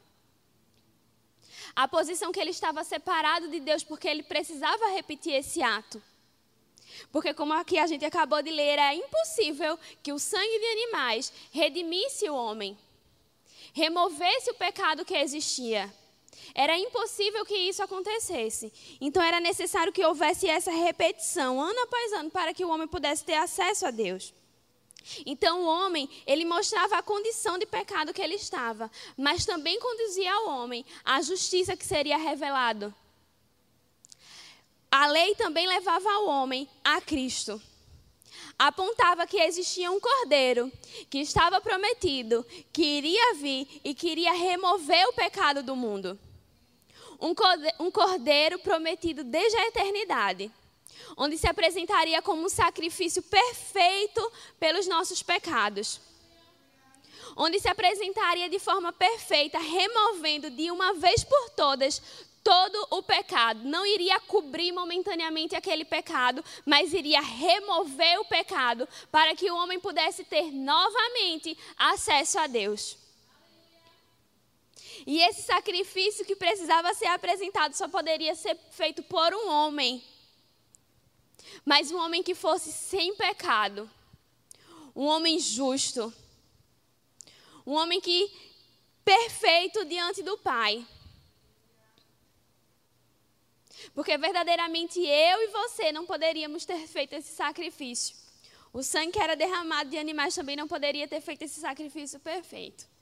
A 1.75 1.87
posição 1.87 2.31
que 2.31 2.39
ele 2.39 2.51
estava 2.51 2.83
separado 2.83 3.49
de 3.49 3.59
Deus 3.59 3.83
porque 3.83 4.07
ele 4.07 4.23
precisava 4.23 4.87
repetir 4.87 5.33
esse 5.33 5.61
ato. 5.61 6.01
Porque, 7.11 7.33
como 7.33 7.53
aqui 7.53 7.77
a 7.77 7.85
gente 7.85 8.05
acabou 8.05 8.41
de 8.41 8.49
ler, 8.49 8.79
é 8.79 8.95
impossível 8.95 9.77
que 10.01 10.11
o 10.11 10.19
sangue 10.19 10.59
de 10.59 10.65
animais 10.65 11.31
redimisse 11.51 12.29
o 12.29 12.35
homem, 12.35 12.77
removesse 13.73 14.49
o 14.49 14.55
pecado 14.55 15.05
que 15.05 15.15
existia. 15.15 15.93
Era 16.53 16.77
impossível 16.77 17.45
que 17.45 17.55
isso 17.55 17.83
acontecesse. 17.83 18.71
Então 18.99 19.21
era 19.21 19.39
necessário 19.39 19.93
que 19.93 20.05
houvesse 20.05 20.47
essa 20.47 20.71
repetição, 20.71 21.61
ano 21.61 21.79
após 21.81 22.13
ano, 22.13 22.29
para 22.29 22.53
que 22.53 22.65
o 22.65 22.69
homem 22.69 22.87
pudesse 22.87 23.23
ter 23.23 23.35
acesso 23.35 23.85
a 23.85 23.91
Deus. 23.91 24.33
Então 25.25 25.61
o 25.61 25.65
homem, 25.65 26.09
ele 26.25 26.43
mostrava 26.43 26.97
a 26.97 27.03
condição 27.03 27.57
de 27.57 27.65
pecado 27.65 28.13
que 28.13 28.21
ele 28.21 28.35
estava, 28.35 28.91
mas 29.17 29.45
também 29.45 29.79
conduzia 29.79 30.33
ao 30.33 30.49
homem 30.49 30.85
a 31.05 31.21
justiça 31.21 31.77
que 31.77 31.85
seria 31.85 32.17
revelado 32.17 32.93
a 34.91 35.05
lei 35.05 35.35
também 35.35 35.67
levava 35.67 36.09
o 36.19 36.27
homem 36.27 36.67
a 36.83 36.99
Cristo. 36.99 37.61
Apontava 38.57 39.27
que 39.27 39.37
existia 39.37 39.91
um 39.91 39.99
cordeiro 39.99 40.71
que 41.09 41.19
estava 41.19 41.61
prometido, 41.61 42.43
que 42.73 42.83
iria 42.83 43.35
vir 43.35 43.67
e 43.83 43.93
queria 43.93 44.33
remover 44.33 45.07
o 45.07 45.13
pecado 45.13 45.61
do 45.61 45.75
mundo. 45.75 46.17
Um 47.19 47.91
cordeiro 47.91 48.59
prometido 48.59 49.23
desde 49.23 49.57
a 49.57 49.67
eternidade, 49.67 50.51
onde 51.15 51.37
se 51.37 51.47
apresentaria 51.47 52.21
como 52.21 52.43
um 52.43 52.49
sacrifício 52.49 53.23
perfeito 53.23 54.31
pelos 54.59 54.87
nossos 54.87 55.23
pecados 55.23 55.99
onde 57.35 57.59
se 57.59 57.69
apresentaria 57.69 58.49
de 58.49 58.57
forma 58.57 58.91
perfeita, 58.91 59.59
removendo 59.59 60.49
de 60.49 60.71
uma 60.71 60.93
vez 60.93 61.23
por 61.23 61.51
todas 61.51 62.01
todo 62.43 62.87
o 62.91 63.03
pecado. 63.03 63.59
Não 63.65 63.85
iria 63.85 64.19
cobrir 64.21 64.71
momentaneamente 64.71 65.55
aquele 65.55 65.83
pecado, 65.83 66.43
mas 66.65 66.93
iria 66.93 67.21
remover 67.21 68.19
o 68.19 68.25
pecado 68.25 68.87
para 69.11 69.35
que 69.35 69.51
o 69.51 69.55
homem 69.55 69.79
pudesse 69.79 70.23
ter 70.23 70.51
novamente 70.51 71.57
acesso 71.77 72.39
a 72.39 72.47
Deus. 72.47 73.06
E 75.07 75.21
esse 75.21 75.43
sacrifício 75.43 76.25
que 76.25 76.35
precisava 76.35 76.93
ser 76.93 77.05
apresentado 77.05 77.73
só 77.73 77.87
poderia 77.87 78.35
ser 78.35 78.57
feito 78.71 79.01
por 79.03 79.33
um 79.33 79.47
homem. 79.49 80.03
Mas 81.63 81.89
um 81.89 81.97
homem 81.97 82.21
que 82.21 82.35
fosse 82.35 82.73
sem 82.73 83.15
pecado. 83.15 83.89
Um 84.93 85.05
homem 85.05 85.39
justo. 85.39 86.13
Um 87.65 87.71
homem 87.71 88.01
que 88.01 88.29
perfeito 89.05 89.85
diante 89.85 90.21
do 90.21 90.37
Pai. 90.39 90.85
Porque 93.93 94.17
verdadeiramente 94.17 94.99
eu 94.99 95.41
e 95.41 95.47
você 95.47 95.89
não 95.93 96.05
poderíamos 96.05 96.65
ter 96.65 96.85
feito 96.85 97.13
esse 97.13 97.33
sacrifício. 97.33 98.13
O 98.73 98.83
sangue 98.83 99.13
que 99.13 99.19
era 99.19 99.37
derramado 99.37 99.89
de 99.89 99.97
animais 99.97 100.35
também 100.35 100.57
não 100.57 100.67
poderia 100.67 101.07
ter 101.07 101.21
feito 101.21 101.43
esse 101.43 101.61
sacrifício 101.61 102.19
perfeito. 102.19 102.96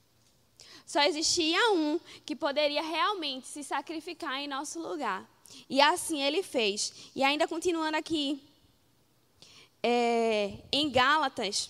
Só 0.85 1.01
existia 1.01 1.71
um 1.71 1.99
que 2.25 2.35
poderia 2.35 2.81
realmente 2.81 3.47
se 3.47 3.63
sacrificar 3.63 4.39
em 4.39 4.47
nosso 4.47 4.79
lugar. 4.79 5.27
E 5.69 5.81
assim 5.81 6.21
ele 6.21 6.43
fez. 6.43 7.11
E 7.15 7.23
ainda 7.23 7.47
continuando 7.47 7.97
aqui, 7.97 8.41
é, 9.81 10.53
em 10.71 10.89
Gálatas, 10.89 11.69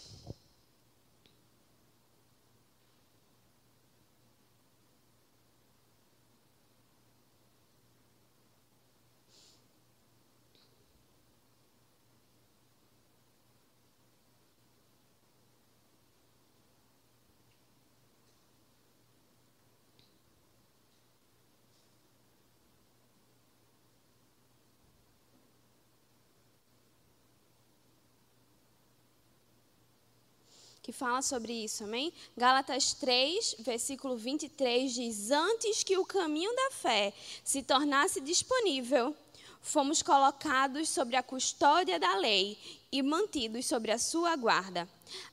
que 30.86 30.92
fala 30.92 31.24
sobre 31.24 31.52
isso, 31.52 31.84
amém? 31.84 32.14
Gálatas 32.38 32.94
3, 32.94 33.56
versículo 33.58 34.16
23 34.16 34.94
diz: 34.94 35.32
Antes 35.32 35.82
que 35.82 35.98
o 35.98 36.06
caminho 36.06 36.56
da 36.56 36.70
fé 36.70 37.12
se 37.44 37.64
tornasse 37.64 38.22
disponível, 38.22 39.16
fomos 39.64 40.04
colocados 40.04 40.88
sobre 40.88 41.16
a 41.16 41.24
custódia 41.24 42.00
da 42.00 42.16
lei 42.18 42.56
e 42.92 43.02
mantidos 43.02 43.66
sobre 43.66 43.92
a 43.92 43.98
sua 43.98 44.36
guarda, 44.36 44.88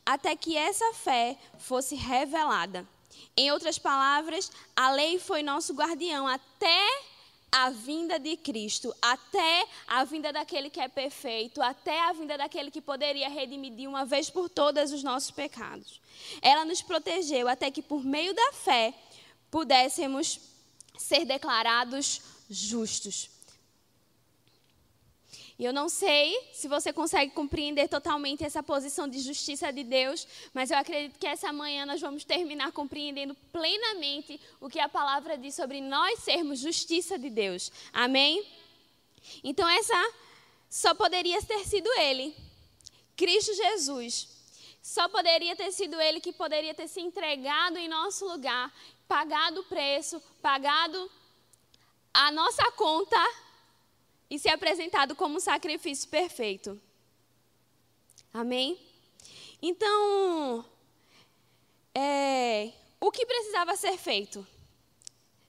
até 0.06 0.34
que 0.34 0.56
essa 0.56 0.94
fé 0.94 1.36
fosse 1.58 1.96
revelada. 1.96 2.88
Em 3.36 3.52
outras 3.52 3.78
palavras, 3.78 4.50
a 4.74 4.90
lei 4.90 5.18
foi 5.18 5.42
nosso 5.42 5.74
guardião 5.74 6.26
até 6.26 6.88
a 7.52 7.68
vinda 7.68 8.18
de 8.18 8.34
Cristo, 8.34 8.94
até 9.02 9.66
a 9.86 10.04
vinda 10.04 10.32
daquele 10.32 10.70
que 10.70 10.80
é 10.80 10.88
perfeito, 10.88 11.60
até 11.60 12.00
a 12.00 12.12
vinda 12.14 12.38
daquele 12.38 12.70
que 12.70 12.80
poderia 12.80 13.28
redimir 13.28 13.74
de 13.74 13.86
uma 13.86 14.06
vez 14.06 14.30
por 14.30 14.48
todas 14.48 14.90
os 14.90 15.02
nossos 15.02 15.30
pecados. 15.30 16.00
Ela 16.40 16.64
nos 16.64 16.80
protegeu 16.80 17.46
até 17.46 17.70
que 17.70 17.82
por 17.82 18.02
meio 18.02 18.32
da 18.34 18.52
fé 18.54 18.94
pudéssemos 19.50 20.40
ser 20.96 21.26
declarados 21.26 22.22
justos. 22.48 23.28
E 25.62 25.64
eu 25.64 25.72
não 25.72 25.88
sei 25.88 26.50
se 26.52 26.66
você 26.66 26.92
consegue 26.92 27.30
compreender 27.30 27.86
totalmente 27.86 28.42
essa 28.42 28.64
posição 28.64 29.06
de 29.06 29.20
justiça 29.20 29.72
de 29.72 29.84
Deus, 29.84 30.26
mas 30.52 30.72
eu 30.72 30.76
acredito 30.76 31.16
que 31.20 31.24
essa 31.24 31.52
manhã 31.52 31.86
nós 31.86 32.00
vamos 32.00 32.24
terminar 32.24 32.72
compreendendo 32.72 33.32
plenamente 33.52 34.40
o 34.60 34.68
que 34.68 34.80
a 34.80 34.88
palavra 34.88 35.38
diz 35.38 35.54
sobre 35.54 35.80
nós 35.80 36.18
sermos 36.18 36.58
justiça 36.58 37.16
de 37.16 37.30
Deus. 37.30 37.70
Amém? 37.92 38.44
Então, 39.44 39.68
essa 39.68 39.94
só 40.68 40.96
poderia 40.96 41.40
ter 41.40 41.60
sido 41.60 41.88
Ele, 41.92 42.34
Cristo 43.16 43.54
Jesus. 43.54 44.30
Só 44.82 45.08
poderia 45.08 45.54
ter 45.54 45.70
sido 45.70 46.00
Ele 46.00 46.18
que 46.18 46.32
poderia 46.32 46.74
ter 46.74 46.88
se 46.88 47.00
entregado 47.00 47.78
em 47.78 47.86
nosso 47.86 48.26
lugar, 48.26 48.74
pagado 49.06 49.60
o 49.60 49.64
preço, 49.66 50.20
pagado 50.42 51.08
a 52.12 52.32
nossa 52.32 52.68
conta 52.72 53.16
e 54.32 54.38
ser 54.38 54.48
apresentado 54.48 55.14
como 55.14 55.36
um 55.36 55.40
sacrifício 55.40 56.08
perfeito. 56.08 56.80
Amém? 58.32 58.80
Então, 59.60 60.64
é, 61.94 62.72
o 62.98 63.10
que 63.10 63.26
precisava 63.26 63.76
ser 63.76 63.98
feito? 63.98 64.46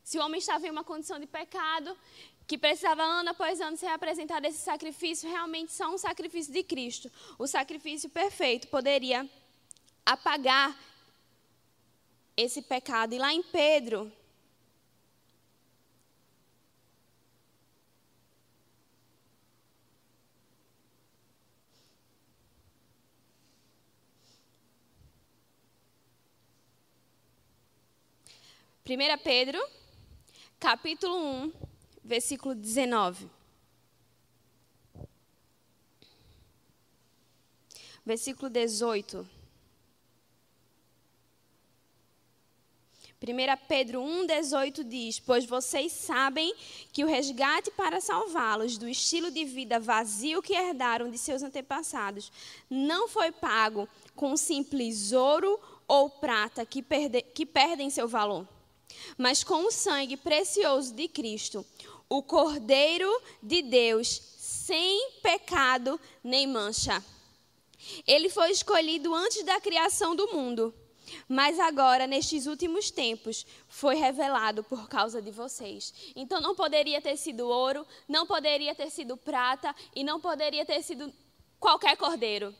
Se 0.03 0.19
o 0.19 0.21
homem 0.21 0.37
estava 0.37 0.67
em 0.67 0.69
uma 0.69 0.83
condição 0.83 1.17
de 1.17 1.25
pecado, 1.25 1.97
que 2.45 2.57
precisava 2.57 3.01
ano 3.01 3.29
após 3.29 3.61
ano 3.61 3.77
ser 3.77 3.87
apresentado 3.87 4.43
esse 4.43 4.59
sacrifício, 4.59 5.29
realmente 5.29 5.71
só 5.71 5.87
um 5.89 5.97
sacrifício 5.97 6.51
de 6.51 6.61
Cristo. 6.61 7.09
O 7.39 7.47
sacrifício 7.47 8.09
perfeito 8.09 8.67
poderia 8.67 9.25
apagar 10.05 10.77
esse 12.35 12.61
pecado. 12.61 13.13
E 13.13 13.17
lá 13.17 13.33
em 13.33 13.43
Pedro, 13.43 14.11
1 28.85 29.17
Pedro, 29.23 29.65
capítulo 30.59 31.15
1, 31.15 31.53
versículo 32.03 32.53
19. 32.53 33.29
Versículo 38.05 38.49
18. 38.49 39.25
1 43.25 43.67
Pedro 43.69 44.01
1,18 44.01 44.83
diz: 44.83 45.17
Pois 45.17 45.45
vocês 45.45 45.93
sabem 45.93 46.53
que 46.91 47.05
o 47.05 47.07
resgate 47.07 47.71
para 47.71 48.01
salvá-los 48.01 48.77
do 48.77 48.89
estilo 48.89 49.31
de 49.31 49.45
vida 49.45 49.79
vazio 49.79 50.41
que 50.41 50.53
herdaram 50.53 51.09
de 51.09 51.17
seus 51.17 51.41
antepassados 51.41 52.29
não 52.69 53.07
foi 53.07 53.31
pago 53.31 53.87
com 54.13 54.35
simples 54.35 55.13
ouro 55.13 55.57
ou 55.87 56.09
prata 56.09 56.65
que, 56.65 56.83
perde, 56.83 57.21
que 57.21 57.45
perdem 57.45 57.89
seu 57.89 58.09
valor, 58.09 58.45
mas 59.17 59.43
com 59.43 59.65
o 59.67 59.71
sangue 59.71 60.17
precioso 60.17 60.93
de 60.93 61.07
Cristo, 61.07 61.65
o 62.09 62.21
Cordeiro 62.21 63.09
de 63.41 63.61
Deus, 63.61 64.21
sem 64.37 65.11
pecado 65.21 65.99
nem 66.23 66.47
mancha. 66.47 67.03
Ele 68.07 68.29
foi 68.29 68.51
escolhido 68.51 69.13
antes 69.13 69.43
da 69.43 69.59
criação 69.59 70.15
do 70.15 70.27
mundo 70.33 70.73
mas 71.27 71.59
agora, 71.59 72.07
nestes 72.07 72.45
últimos 72.45 72.91
tempos, 72.91 73.45
foi 73.67 73.95
revelado 73.95 74.63
por 74.63 74.87
causa 74.87 75.21
de 75.21 75.31
vocês. 75.31 75.93
Então 76.15 76.41
não 76.41 76.55
poderia 76.55 77.01
ter 77.01 77.17
sido 77.17 77.47
ouro, 77.47 77.85
não 78.07 78.25
poderia 78.25 78.73
ter 78.75 78.89
sido 78.89 79.17
prata 79.17 79.75
e 79.95 80.03
não 80.03 80.19
poderia 80.19 80.65
ter 80.65 80.81
sido 80.81 81.11
qualquer 81.59 81.97
cordeiro. 81.97 82.55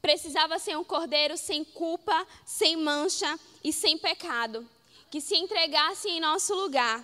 Precisava 0.00 0.58
ser 0.58 0.76
um 0.76 0.84
cordeiro 0.84 1.36
sem 1.36 1.64
culpa, 1.64 2.26
sem 2.44 2.76
mancha 2.76 3.38
e 3.62 3.72
sem 3.72 3.98
pecado, 3.98 4.68
que 5.14 5.20
se 5.20 5.36
entregasse 5.36 6.08
em 6.08 6.18
nosso 6.18 6.52
lugar. 6.56 7.00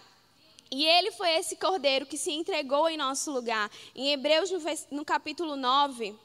E 0.69 0.85
ele 0.85 1.13
foi 1.13 1.31
esse 1.31 1.55
cordeiro 1.55 2.05
que 2.05 2.19
se 2.19 2.33
entregou 2.33 2.89
em 2.89 2.97
nosso 2.97 3.31
lugar. 3.31 3.71
Em 3.95 4.11
Hebreus, 4.11 4.51
no, 4.91 5.05
capítulo 5.05 5.55
9. 5.55 6.19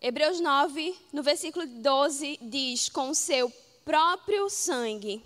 Hebreus 0.00 0.40
9, 0.40 0.98
no 1.12 1.22
versículo 1.22 1.64
12, 1.64 2.40
diz: 2.42 2.88
Com 2.88 3.14
seu 3.14 3.52
próprio 3.84 4.50
sangue, 4.50 5.22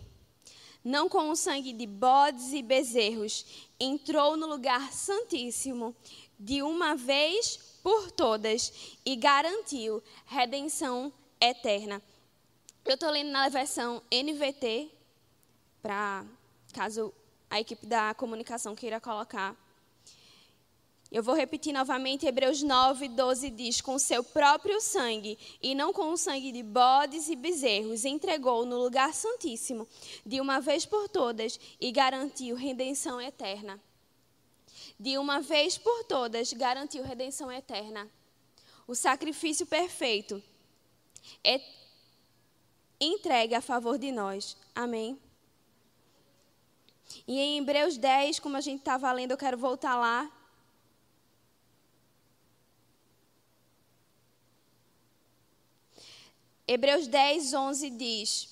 não 0.87 1.09
com 1.09 1.31
o 1.31 1.37
sangue 1.37 1.73
de 1.73 1.85
bodes 1.85 2.53
e 2.53 2.63
bezerros, 2.63 3.45
entrou 3.79 4.37
no 4.37 4.47
lugar 4.47 4.93
santíssimo 4.93 5.93
de 6.39 6.63
uma 6.63 6.95
vez 6.95 7.57
por 7.83 8.13
todas 8.13 8.97
e 9.05 9.17
garantiu 9.17 10.01
redenção 10.27 11.13
eterna. 11.41 12.01
Eu 12.85 12.95
estou 12.95 13.11
lendo 13.11 13.31
na 13.31 13.49
versão 13.49 14.01
NVT, 14.13 14.89
para 15.83 16.25
caso 16.73 17.13
a 17.51 17.59
equipe 17.61 17.85
da 17.85 18.15
comunicação 18.15 18.77
queira 18.77 19.01
colocar. 19.01 19.57
Eu 21.11 21.23
vou 21.23 21.35
repetir 21.37 21.73
novamente, 21.73 22.27
Hebreus 22.27 22.63
9, 22.63 23.09
12 23.09 23.51
diz: 23.51 23.81
Com 23.81 23.99
seu 23.99 24.25
próprio 24.25 24.81
sangue, 24.81 25.39
e 25.63 25.75
não 25.75 25.93
com 25.93 26.11
o 26.11 26.17
sangue 26.17 26.51
de 26.51 26.63
bodes 26.63 27.29
e 27.29 27.37
bezerros, 27.37 28.05
entregou 28.05 28.67
no 28.67 28.77
lugar 28.77 29.15
santíssimo, 29.15 29.87
de 30.25 30.41
uma 30.41 30.61
vez 30.61 30.85
por 30.85 31.09
todas, 31.09 31.61
e 31.81 31.93
garantiu 31.93 32.57
redenção 32.57 33.21
eterna. 33.21 33.81
De 34.99 35.17
uma 35.17 35.41
vez 35.41 35.79
por 35.79 36.05
todas, 36.05 36.53
garantiu 36.53 37.05
redenção 37.05 37.53
eterna. 37.53 38.11
O 38.87 38.95
sacrifício 38.95 39.67
perfeito 39.67 40.43
é 41.45 41.61
entregue 43.01 43.55
a 43.55 43.61
favor 43.61 43.99
de 43.99 44.11
nós. 44.11 44.57
Amém? 44.75 45.19
E 47.27 47.39
em 47.39 47.59
Hebreus 47.59 47.97
10, 47.97 48.41
como 48.41 48.57
a 48.57 48.61
gente 48.61 48.81
estava 48.81 49.11
lendo, 49.13 49.31
eu 49.31 49.37
quero 49.37 49.57
voltar 49.57 49.97
lá. 49.97 50.31
Hebreus 56.69 57.07
10, 57.07 57.55
11 57.55 57.91
diz: 57.91 58.49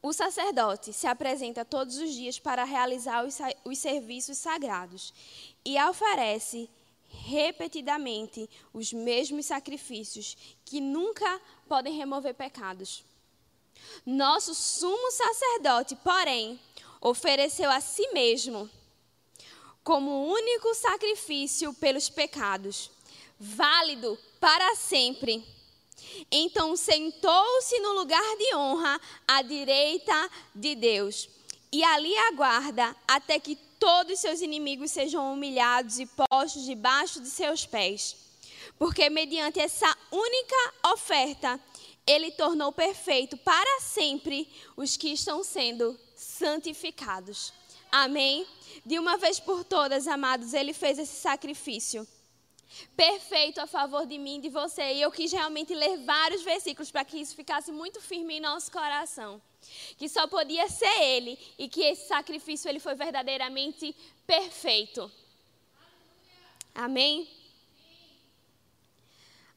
O 0.00 0.12
sacerdote 0.12 0.90
se 0.92 1.06
apresenta 1.06 1.66
todos 1.66 1.98
os 1.98 2.14
dias 2.14 2.38
para 2.38 2.64
realizar 2.64 3.26
os, 3.26 3.38
os 3.62 3.78
serviços 3.78 4.38
sagrados 4.38 5.12
e 5.64 5.78
oferece 5.82 6.70
repetidamente 7.10 8.48
os 8.72 8.90
mesmos 8.90 9.46
sacrifícios 9.46 10.36
que 10.64 10.80
nunca 10.80 11.40
podem 11.68 11.92
remover 11.92 12.34
pecados. 12.34 13.04
Nosso 14.06 14.54
sumo 14.54 15.10
sacerdote, 15.10 15.94
porém, 15.96 16.58
ofereceu 17.02 17.70
a 17.70 17.82
si 17.82 18.08
mesmo 18.12 18.70
como 19.84 20.26
único 20.26 20.74
sacrifício 20.74 21.74
pelos 21.74 22.08
pecados, 22.08 22.90
válido 23.38 24.18
para 24.40 24.74
sempre 24.76 25.44
então 26.30 26.76
sentou-se 26.76 27.78
no 27.80 27.92
lugar 27.92 28.36
de 28.36 28.54
honra 28.54 29.00
à 29.26 29.42
direita 29.42 30.30
de 30.54 30.74
Deus. 30.74 31.28
E 31.72 31.82
ali 31.82 32.16
aguarda 32.16 32.94
até 33.08 33.40
que 33.40 33.56
todos 33.78 34.20
seus 34.20 34.40
inimigos 34.40 34.90
sejam 34.90 35.32
humilhados 35.32 35.98
e 35.98 36.06
postos 36.06 36.64
debaixo 36.64 37.20
de 37.20 37.28
seus 37.28 37.66
pés. 37.66 38.16
Porque 38.78 39.08
mediante 39.08 39.58
essa 39.58 39.96
única 40.10 40.74
oferta, 40.92 41.60
ele 42.06 42.30
tornou 42.32 42.72
perfeito 42.72 43.36
para 43.38 43.80
sempre 43.80 44.48
os 44.76 44.96
que 44.96 45.08
estão 45.12 45.42
sendo 45.42 45.98
santificados. 46.14 47.52
Amém? 47.90 48.46
De 48.84 48.98
uma 48.98 49.16
vez 49.16 49.38
por 49.38 49.64
todas, 49.64 50.06
amados, 50.06 50.54
ele 50.54 50.72
fez 50.72 50.98
esse 50.98 51.20
sacrifício 51.20 52.06
perfeito 52.96 53.60
a 53.60 53.66
favor 53.66 54.06
de 54.06 54.18
mim 54.18 54.40
de 54.40 54.48
você. 54.48 54.94
E 54.94 55.02
eu 55.02 55.10
quis 55.10 55.32
realmente 55.32 55.74
ler 55.74 55.98
vários 55.98 56.42
versículos 56.42 56.90
para 56.90 57.04
que 57.04 57.18
isso 57.18 57.34
ficasse 57.34 57.70
muito 57.72 58.00
firme 58.00 58.34
em 58.34 58.40
nosso 58.40 58.70
coração. 58.70 59.40
Que 59.96 60.08
só 60.08 60.26
podia 60.26 60.68
ser 60.68 61.02
Ele 61.02 61.38
e 61.58 61.68
que 61.68 61.82
esse 61.82 62.08
sacrifício 62.08 62.68
ele 62.68 62.80
foi 62.80 62.94
verdadeiramente 62.94 63.94
perfeito. 64.26 65.10
Amém? 66.74 67.28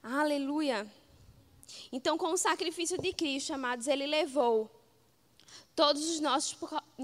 Aleluia. 0.04 0.86
Então, 1.92 2.18
com 2.18 2.32
o 2.32 2.38
sacrifício 2.38 2.98
de 3.02 3.14
Cristo, 3.14 3.54
amados, 3.54 3.88
Ele 3.88 4.06
levou 4.06 4.70
todos 5.76 6.10
os 6.10 6.20
nossos 6.20 6.56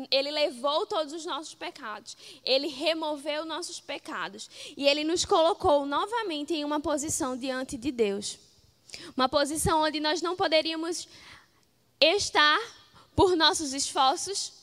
ele 0.10 0.32
levou 0.32 0.86
todos 0.86 1.14
os 1.14 1.26
nossos 1.26 1.54
pecados. 1.54 2.16
Ele 2.46 2.68
removeu 2.68 3.46
nossos 3.46 3.80
pecados. 3.80 4.50
E 4.78 4.88
ele 4.88 5.04
nos 5.04 5.26
colocou 5.26 5.86
novamente 5.86 6.54
em 6.54 6.64
uma 6.64 6.80
posição 6.80 7.38
diante 7.38 7.78
de 7.78 7.92
Deus. 7.92 8.40
Uma 9.16 9.28
posição 9.28 9.82
onde 9.82 10.00
nós 10.00 10.22
não 10.22 10.36
poderíamos 10.36 11.08
estar 12.00 12.60
por 13.16 13.36
nossos 13.36 13.74
esforços, 13.74 14.54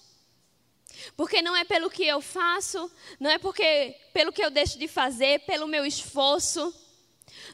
porque 1.16 1.40
não 1.40 1.56
é 1.56 1.64
pelo 1.64 1.90
que 1.90 2.04
eu 2.04 2.20
faço, 2.20 2.90
não 3.20 3.30
é 3.30 3.38
porque 3.38 3.96
pelo 4.12 4.32
que 4.32 4.42
eu 4.42 4.50
deixo 4.50 4.78
de 4.78 4.88
fazer, 4.88 5.40
pelo 5.40 5.68
meu 5.68 5.86
esforço, 5.86 6.74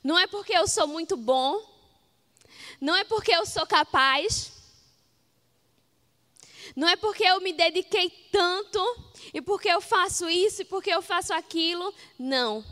não 0.03 0.18
é 0.18 0.27
porque 0.27 0.57
eu 0.57 0.66
sou 0.66 0.87
muito 0.87 1.16
bom, 1.16 1.62
não 2.81 2.94
é 2.97 3.05
porque 3.05 3.35
eu 3.35 3.44
sou 3.44 3.66
capaz, 3.66 4.54
não 6.76 6.88
é 6.88 6.96
porque 6.96 7.24
eu 7.24 7.40
me 7.40 7.52
dediquei 7.52 8.10
tanto 8.32 8.80
e 9.32 9.40
porque 9.40 9.68
eu 9.68 9.80
faço 9.80 10.28
isso 10.28 10.62
e 10.62 10.64
porque 10.64 10.90
eu 10.90 11.00
faço 11.00 11.32
aquilo. 11.32 11.94
Não. 12.18 12.64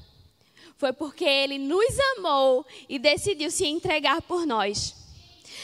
Foi 0.76 0.92
porque 0.92 1.24
Ele 1.24 1.58
nos 1.58 1.98
amou 2.16 2.66
e 2.88 2.98
decidiu 2.98 3.50
se 3.50 3.66
entregar 3.66 4.20
por 4.22 4.44
nós. 4.44 4.96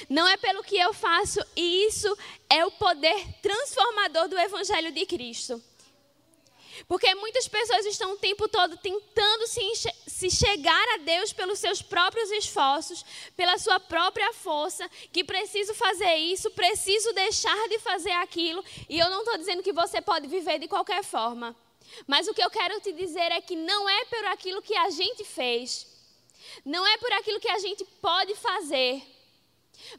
Não 0.09 0.29
é 0.29 0.37
pelo 0.37 0.63
que 0.63 0.77
eu 0.77 0.95
faço, 0.95 1.41
e 1.57 1.87
isso 1.87 2.17
é 2.49 2.65
o 2.65 2.71
poder 2.71 3.27
transformador 3.43 4.29
do 4.29 4.39
Evangelho 4.39 4.93
de 4.93 5.05
Cristo. 5.07 5.61
Porque 6.89 7.15
muitas 7.17 7.47
pessoas 7.47 7.85
estão 7.85 8.13
o 8.13 8.17
tempo 8.17 8.49
todo 8.49 8.79
tentando 8.79 9.47
se, 9.47 9.61
se 10.07 10.31
chegar 10.31 10.89
a 10.95 10.97
Deus 10.97 11.35
pelos 11.35 11.59
seus 11.59 11.83
próprios 11.83 12.31
esforços, 12.31 13.05
pela 13.37 13.59
sua 13.59 13.79
própria 13.79 14.33
força, 14.33 14.89
que 15.13 15.23
preciso 15.23 15.75
fazer 15.75 16.15
isso, 16.15 16.51
preciso 16.53 17.13
deixar 17.13 17.69
de 17.69 17.79
fazer 17.79 18.13
aquilo. 18.13 18.65
E 18.89 18.99
eu 18.99 19.11
não 19.11 19.19
estou 19.19 19.37
dizendo 19.37 19.63
que 19.63 19.73
você 19.73 20.01
pode 20.01 20.27
viver 20.29 20.59
de 20.59 20.67
qualquer 20.67 21.05
forma. 21.05 21.55
Mas 22.07 22.27
o 22.27 22.33
que 22.33 22.43
eu 22.43 22.51
quero 22.51 22.81
te 22.81 22.93
dizer 22.93 23.33
é 23.33 23.41
que 23.43 23.55
não 23.55 23.87
é 23.87 24.05
por 24.07 24.25
aquilo 24.27 24.63
que 24.63 24.75
a 24.75 24.89
gente 24.89 25.25
fez, 25.25 25.87
não 26.65 26.87
é 26.87 26.97
por 26.97 27.13
aquilo 27.13 27.41
que 27.41 27.51
a 27.51 27.59
gente 27.59 27.85
pode 28.01 28.35
fazer, 28.35 29.03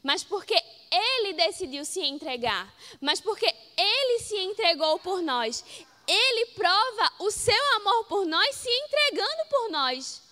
mas 0.02 0.24
porque 0.24 0.54
ele 0.90 1.32
decidiu 1.34 1.84
se 1.84 2.00
entregar, 2.00 2.72
mas 3.00 3.20
porque 3.20 3.46
ele 3.76 4.18
se 4.20 4.36
entregou 4.36 4.98
por 4.98 5.22
nós. 5.22 5.64
Ele 6.12 6.46
prova 6.46 7.12
o 7.20 7.30
seu 7.30 7.76
amor 7.76 8.04
por 8.06 8.26
nós 8.26 8.56
se 8.56 8.68
entregando 8.68 9.44
por 9.48 9.70
nós. 9.70 10.22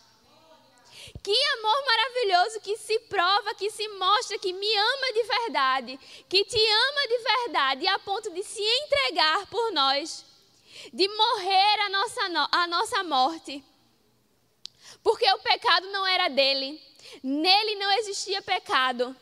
Que 1.22 1.44
amor 1.58 1.84
maravilhoso 1.86 2.60
que 2.60 2.76
se 2.76 2.98
prova, 3.00 3.54
que 3.54 3.70
se 3.70 3.86
mostra 3.90 4.38
que 4.40 4.52
me 4.52 4.76
ama 4.76 5.12
de 5.12 5.22
verdade, 5.22 6.00
que 6.28 6.44
te 6.44 6.58
ama 6.58 7.08
de 7.08 7.18
verdade, 7.18 7.86
a 7.86 7.98
ponto 8.00 8.28
de 8.30 8.42
se 8.42 8.60
entregar 8.60 9.46
por 9.46 9.70
nós, 9.70 10.24
de 10.92 11.06
morrer 11.06 11.80
a 11.82 11.88
nossa, 11.90 12.48
a 12.50 12.66
nossa 12.66 13.04
morte. 13.04 13.64
Porque 15.02 15.30
o 15.30 15.38
pecado 15.38 15.86
não 15.92 16.04
era 16.04 16.28
dele, 16.28 16.82
nele 17.22 17.76
não 17.76 17.92
existia 17.92 18.42
pecado. 18.42 19.14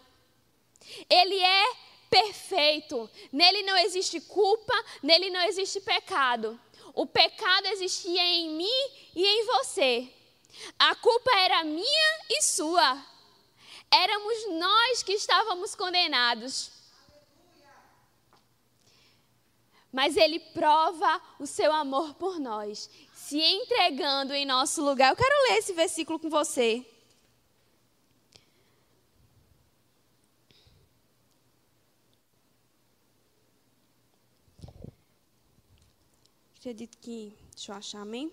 Ele 1.10 1.38
é 1.38 1.64
perfeito, 2.10 3.10
nele 3.32 3.62
não 3.62 3.76
existe 3.76 4.20
culpa, 4.20 4.74
nele 5.02 5.30
não 5.30 5.42
existe 5.42 5.80
pecado. 5.80 6.58
O 6.94 7.06
pecado 7.06 7.66
existia 7.66 8.22
em 8.22 8.50
mim 8.50 8.90
e 9.14 9.24
em 9.24 9.44
você. 9.46 10.08
A 10.78 10.94
culpa 10.94 11.30
era 11.36 11.64
minha 11.64 12.20
e 12.30 12.42
sua. 12.42 13.04
Éramos 13.90 14.48
nós 14.52 15.02
que 15.02 15.12
estávamos 15.12 15.74
condenados. 15.74 16.70
Mas 19.92 20.16
Ele 20.16 20.38
prova 20.38 21.20
o 21.38 21.46
seu 21.46 21.72
amor 21.72 22.14
por 22.14 22.38
nós, 22.38 22.90
se 23.14 23.40
entregando 23.40 24.34
em 24.34 24.44
nosso 24.44 24.84
lugar. 24.84 25.10
Eu 25.10 25.16
quero 25.16 25.50
ler 25.50 25.58
esse 25.58 25.72
versículo 25.72 26.18
com 26.18 26.28
você. 26.28 26.84
Acredito 36.66 36.98
que. 36.98 37.32
Deixa 37.54 37.70
eu 37.70 37.76
achar, 37.76 38.00
amém? 38.00 38.32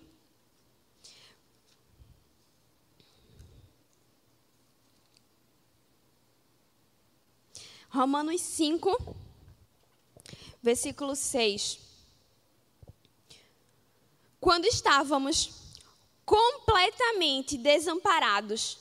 Romanos 7.88 8.40
5, 8.40 9.14
versículo 10.60 11.14
6. 11.14 11.78
Quando 14.40 14.64
estávamos 14.64 15.52
completamente 16.26 17.56
desamparados, 17.56 18.78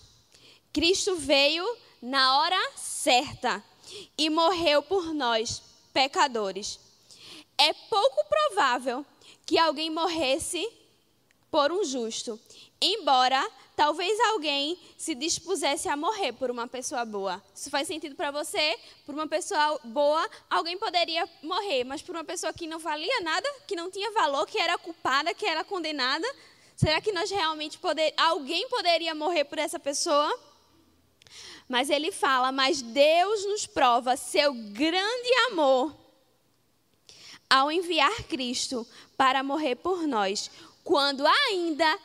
Cristo 0.73 1.15
veio 1.15 1.63
na 2.01 2.39
hora 2.39 2.71
certa 2.75 3.63
e 4.17 4.31
morreu 4.31 4.81
por 4.81 5.13
nós, 5.13 5.61
pecadores. 5.93 6.79
É 7.55 7.71
pouco 7.71 8.25
provável 8.25 9.05
que 9.45 9.57
alguém 9.57 9.89
morresse 9.89 10.67
por 11.51 11.71
um 11.71 11.83
justo, 11.83 12.39
embora 12.81 13.47
talvez 13.75 14.19
alguém 14.31 14.75
se 14.97 15.13
dispusesse 15.13 15.87
a 15.87 15.95
morrer 15.95 16.33
por 16.33 16.49
uma 16.49 16.67
pessoa 16.67 17.05
boa. 17.05 17.43
Isso 17.53 17.69
faz 17.69 17.87
sentido 17.87 18.15
para 18.15 18.31
você? 18.31 18.75
Por 19.05 19.13
uma 19.13 19.27
pessoa 19.27 19.79
boa, 19.83 20.27
alguém 20.49 20.77
poderia 20.77 21.29
morrer, 21.43 21.83
mas 21.83 22.01
por 22.01 22.15
uma 22.15 22.23
pessoa 22.23 22.53
que 22.53 22.65
não 22.65 22.79
valia 22.79 23.21
nada, 23.21 23.47
que 23.67 23.75
não 23.75 23.91
tinha 23.91 24.11
valor, 24.11 24.47
que 24.47 24.57
era 24.57 24.77
culpada, 24.79 25.33
que 25.33 25.45
era 25.45 25.63
condenada, 25.63 26.27
será 26.75 26.99
que 26.99 27.11
nós 27.11 27.29
realmente 27.29 27.77
poder, 27.77 28.13
alguém 28.17 28.67
poderia 28.67 29.13
morrer 29.13 29.45
por 29.45 29.59
essa 29.59 29.79
pessoa? 29.79 30.35
Mas 31.69 31.89
ele 31.89 32.11
fala: 32.11 32.51
"Mas 32.51 32.81
Deus 32.81 33.45
nos 33.45 33.67
prova 33.67 34.17
seu 34.17 34.53
grande 34.53 35.33
amor 35.51 36.02
ao 37.53 37.71
enviar 37.71 38.23
Cristo 38.23 38.83
para 39.15 39.43
morrer 39.43 39.75
por 39.75 40.07
nós, 40.07 40.49
quando 40.83 41.23
ainda 41.23 41.99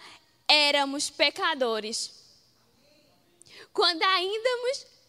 éramos 0.46 1.08
pecadores. 1.08 2.12
Quando 3.72 4.02
ainda 4.02 4.50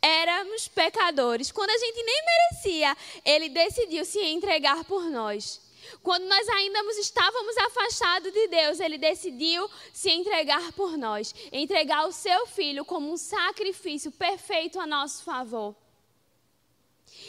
éramos 0.02 0.66
pecadores, 0.70 1.52
quando 1.52 1.72
a 1.72 1.78
gente 1.78 2.04
nem 2.04 2.24
merecia, 2.26 2.98
ele 3.26 3.50
decidiu 3.50 4.06
se 4.06 4.18
entregar 4.20 4.86
por 4.86 5.10
nós. 5.10 5.60
Quando 6.02 6.24
nós 6.24 6.48
ainda 6.48 6.80
estávamos 6.94 7.58
afastados 7.58 8.32
de 8.32 8.48
Deus, 8.48 8.80
ele 8.80 8.98
decidiu 8.98 9.70
se 9.92 10.10
entregar 10.10 10.72
por 10.72 10.98
nós, 10.98 11.36
entregar 11.52 12.08
o 12.08 12.14
seu 12.14 12.48
filho 12.48 12.86
como 12.86 13.12
um 13.12 13.18
sacrifício 13.18 14.10
perfeito 14.10 14.80
a 14.80 14.88
nosso 14.88 15.22
favor. 15.22 15.76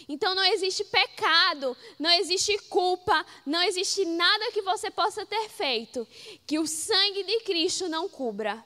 Então 0.09 0.35
não 0.35 0.45
existe 0.45 0.85
pecado, 0.85 1.77
não 1.99 2.11
existe 2.11 2.57
culpa, 2.69 3.25
não 3.47 3.63
existe 3.63 4.05
nada 4.05 4.53
que 4.53 4.63
você 4.63 4.91
possa 4.91 5.25
ter 5.27 5.49
feito 5.49 6.07
que 6.47 6.59
o 6.59 6.67
sangue 6.67 7.23
de 7.23 7.41
Cristo 7.41 7.89
não 7.89 8.09
cubra. 8.09 8.65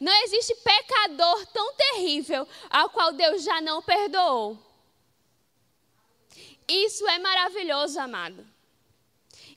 Não 0.00 0.12
existe 0.24 0.54
pecador 0.56 1.46
tão 1.46 1.74
terrível 1.74 2.46
ao 2.68 2.90
qual 2.90 3.12
Deus 3.12 3.42
já 3.42 3.60
não 3.60 3.82
perdoou. 3.82 4.58
Isso 6.66 7.06
é 7.08 7.18
maravilhoso, 7.18 8.00
amado. 8.00 8.44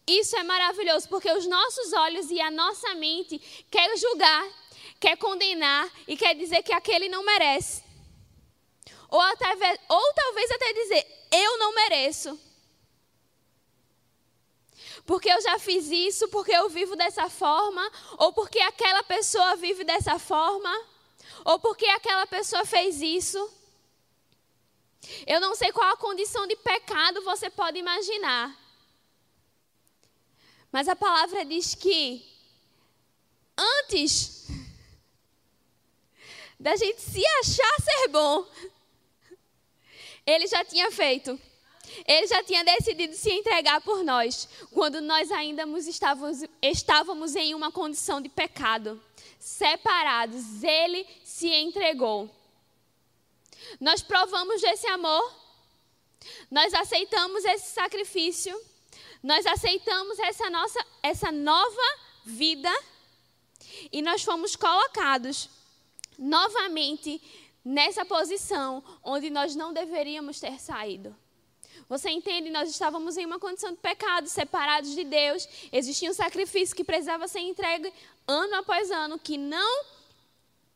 Isso 0.06 0.38
é 0.38 0.44
maravilhoso 0.44 1.10
porque 1.10 1.32
os 1.32 1.46
nossos 1.48 1.92
olhos 1.94 2.32
e 2.32 2.40
a 2.40 2.50
nossa 2.50 2.94
mente 2.96 3.40
quer 3.70 3.98
julgar, 3.98 4.48
quer 5.00 5.18
condenar 5.18 5.90
e 6.08 6.16
quer 6.16 6.34
dizer 6.34 6.64
que 6.64 6.72
aquele 6.72 7.10
não 7.10 7.24
merece. 7.26 7.87
Ou, 9.10 9.22
até, 9.22 9.80
ou 9.90 10.14
talvez 10.14 10.52
até 10.52 10.74
dizer: 10.74 11.28
eu 11.32 11.58
não 11.58 11.74
mereço. 11.74 12.40
Porque 15.06 15.30
eu 15.30 15.42
já 15.42 15.58
fiz 15.58 15.90
isso, 15.90 16.28
porque 16.28 16.52
eu 16.52 16.70
vivo 16.70 16.96
dessa 16.96 17.30
forma, 17.30 17.90
ou 18.18 18.34
porque 18.34 18.60
aquela 18.60 19.04
pessoa 19.04 19.56
vive 19.56 19.86
dessa 19.86 20.20
forma, 20.20 20.86
ou 21.46 21.58
porque 21.60 21.86
aquela 21.86 22.28
pessoa 22.28 22.66
fez 22.66 23.02
isso. 23.02 23.54
Eu 25.26 25.40
não 25.40 25.56
sei 25.56 25.72
qual 25.72 25.94
a 25.94 25.98
condição 25.98 26.46
de 26.46 26.56
pecado 26.58 27.24
você 27.24 27.50
pode 27.50 27.78
imaginar. 27.78 28.54
Mas 30.72 30.90
a 30.90 30.96
palavra 30.96 31.46
diz 31.46 31.74
que 31.74 32.26
antes 33.58 34.48
da 36.60 36.76
gente 36.76 37.02
se 37.02 37.26
achar 37.26 37.82
ser 37.82 38.08
bom, 38.10 38.46
ele 40.28 40.46
já 40.46 40.64
tinha 40.66 40.92
feito. 40.92 41.40
Ele 42.06 42.28
já 42.28 42.44
tinha 42.44 42.66
decidido 42.66 43.16
se 43.16 43.32
entregar 43.32 43.80
por 43.80 44.04
nós, 44.04 44.50
quando 44.72 45.00
nós 45.00 45.32
ainda 45.32 45.66
estávamos, 45.88 46.44
estávamos 46.62 47.34
em 47.34 47.56
uma 47.56 47.72
condição 47.72 48.20
de 48.20 48.28
pecado. 48.28 49.02
Separados, 49.40 50.62
ele 50.64 51.08
se 51.24 51.48
entregou. 51.48 52.30
Nós 53.80 54.02
provamos 54.02 54.62
desse 54.62 54.86
amor, 54.88 55.34
nós 56.52 56.74
aceitamos 56.74 57.46
esse 57.46 57.74
sacrifício, 57.74 58.60
nós 59.24 59.46
aceitamos 59.46 60.20
essa, 60.20 60.50
nossa, 60.50 60.86
essa 61.02 61.32
nova 61.32 61.98
vida 62.26 62.72
e 63.92 64.02
nós 64.02 64.24
fomos 64.24 64.56
colocados 64.56 65.50
novamente 66.18 67.22
nessa 67.68 68.06
posição 68.06 68.82
onde 69.04 69.30
nós 69.30 69.54
não 69.54 69.74
deveríamos 69.74 70.40
ter 70.40 70.58
saído. 70.58 71.14
Você 71.90 72.10
entende? 72.10 72.50
Nós 72.50 72.70
estávamos 72.70 73.18
em 73.18 73.26
uma 73.26 73.40
condição 73.40 73.72
de 73.72 73.78
pecado, 73.78 74.30
separados 74.30 74.96
de 74.96 75.04
Deus. 75.04 75.48
Existia 75.72 76.10
um 76.10 76.14
sacrifício 76.14 76.76
que 76.76 76.84
precisava 76.84 77.28
ser 77.28 77.42
entregue 77.42 77.92
ano 78.26 78.56
após 78.56 78.90
ano, 78.90 79.20
que 79.20 79.38
não 79.38 79.86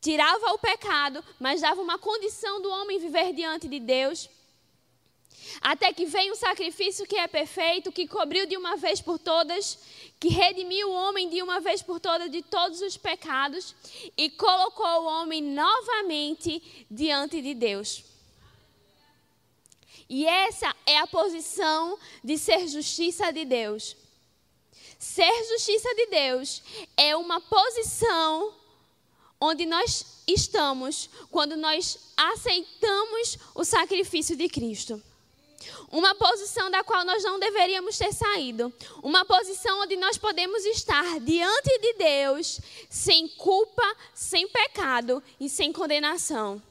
tirava 0.02 0.52
o 0.52 0.58
pecado, 0.58 1.24
mas 1.40 1.62
dava 1.62 1.80
uma 1.80 1.98
condição 1.98 2.60
do 2.60 2.70
homem 2.70 2.98
viver 2.98 3.32
diante 3.32 3.68
de 3.68 3.80
Deus. 3.80 4.28
Até 5.60 5.92
que 5.92 6.06
vem 6.06 6.30
o 6.30 6.36
sacrifício 6.36 7.06
que 7.06 7.16
é 7.16 7.26
perfeito, 7.26 7.92
que 7.92 8.06
cobriu 8.06 8.46
de 8.46 8.56
uma 8.56 8.76
vez 8.76 9.00
por 9.00 9.18
todas, 9.18 9.78
que 10.18 10.28
redimiu 10.28 10.88
o 10.88 10.92
homem 10.92 11.28
de 11.28 11.42
uma 11.42 11.60
vez 11.60 11.82
por 11.82 12.00
todas 12.00 12.30
de 12.30 12.42
todos 12.42 12.80
os 12.80 12.96
pecados 12.96 13.74
e 14.16 14.30
colocou 14.30 15.02
o 15.02 15.06
homem 15.06 15.42
novamente 15.42 16.62
diante 16.90 17.40
de 17.40 17.54
Deus. 17.54 18.04
E 20.08 20.26
essa 20.26 20.74
é 20.84 20.98
a 20.98 21.06
posição 21.06 21.98
de 22.22 22.36
ser 22.36 22.68
justiça 22.68 23.32
de 23.32 23.44
Deus. 23.44 23.96
Ser 24.98 25.32
justiça 25.48 25.94
de 25.94 26.06
Deus 26.06 26.62
é 26.96 27.16
uma 27.16 27.40
posição 27.40 28.54
onde 29.40 29.66
nós 29.66 30.22
estamos 30.28 31.10
quando 31.30 31.56
nós 31.56 31.98
aceitamos 32.16 33.38
o 33.54 33.64
sacrifício 33.64 34.36
de 34.36 34.48
Cristo. 34.48 35.02
Uma 35.90 36.14
posição 36.14 36.70
da 36.70 36.82
qual 36.82 37.04
nós 37.04 37.22
não 37.22 37.38
deveríamos 37.38 37.98
ter 37.98 38.12
saído. 38.12 38.72
Uma 39.02 39.24
posição 39.24 39.82
onde 39.82 39.96
nós 39.96 40.16
podemos 40.18 40.64
estar 40.64 41.20
diante 41.20 41.78
de 41.78 41.94
Deus 41.94 42.60
sem 42.88 43.28
culpa, 43.28 43.84
sem 44.14 44.48
pecado 44.48 45.22
e 45.38 45.48
sem 45.48 45.72
condenação. 45.72 46.62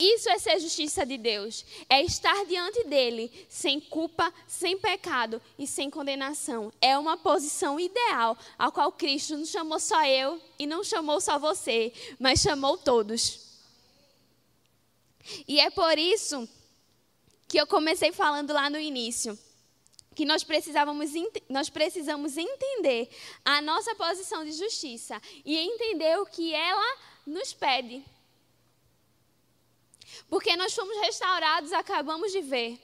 Isso 0.00 0.30
é 0.30 0.38
ser 0.38 0.58
justiça 0.58 1.04
de 1.04 1.18
Deus. 1.18 1.62
É 1.86 2.02
estar 2.02 2.46
diante 2.46 2.84
dele 2.84 3.30
sem 3.50 3.78
culpa, 3.78 4.32
sem 4.46 4.78
pecado 4.78 5.42
e 5.58 5.66
sem 5.66 5.90
condenação. 5.90 6.72
É 6.80 6.96
uma 6.96 7.18
posição 7.18 7.78
ideal 7.78 8.36
ao 8.58 8.72
qual 8.72 8.90
Cristo 8.92 9.36
não 9.36 9.44
chamou 9.44 9.78
só 9.78 10.02
eu 10.06 10.40
e 10.58 10.66
não 10.66 10.82
chamou 10.82 11.20
só 11.20 11.38
você, 11.38 11.92
mas 12.18 12.40
chamou 12.40 12.78
todos. 12.78 13.40
E 15.46 15.60
é 15.60 15.68
por 15.68 15.98
isso 15.98 16.48
que 17.50 17.58
eu 17.58 17.66
comecei 17.66 18.12
falando 18.12 18.52
lá 18.52 18.70
no 18.70 18.78
início 18.78 19.36
que 20.14 20.24
nós 20.24 20.44
precisávamos 20.44 21.10
nós 21.48 21.68
precisamos 21.68 22.36
entender 22.36 23.08
a 23.44 23.60
nossa 23.60 23.92
posição 23.96 24.44
de 24.44 24.52
justiça 24.52 25.20
e 25.44 25.56
entender 25.56 26.16
o 26.20 26.26
que 26.26 26.54
ela 26.54 26.98
nos 27.26 27.52
pede. 27.52 28.04
Porque 30.28 30.56
nós 30.56 30.74
fomos 30.74 30.96
restaurados, 31.00 31.72
acabamos 31.72 32.30
de 32.30 32.40
ver. 32.40 32.78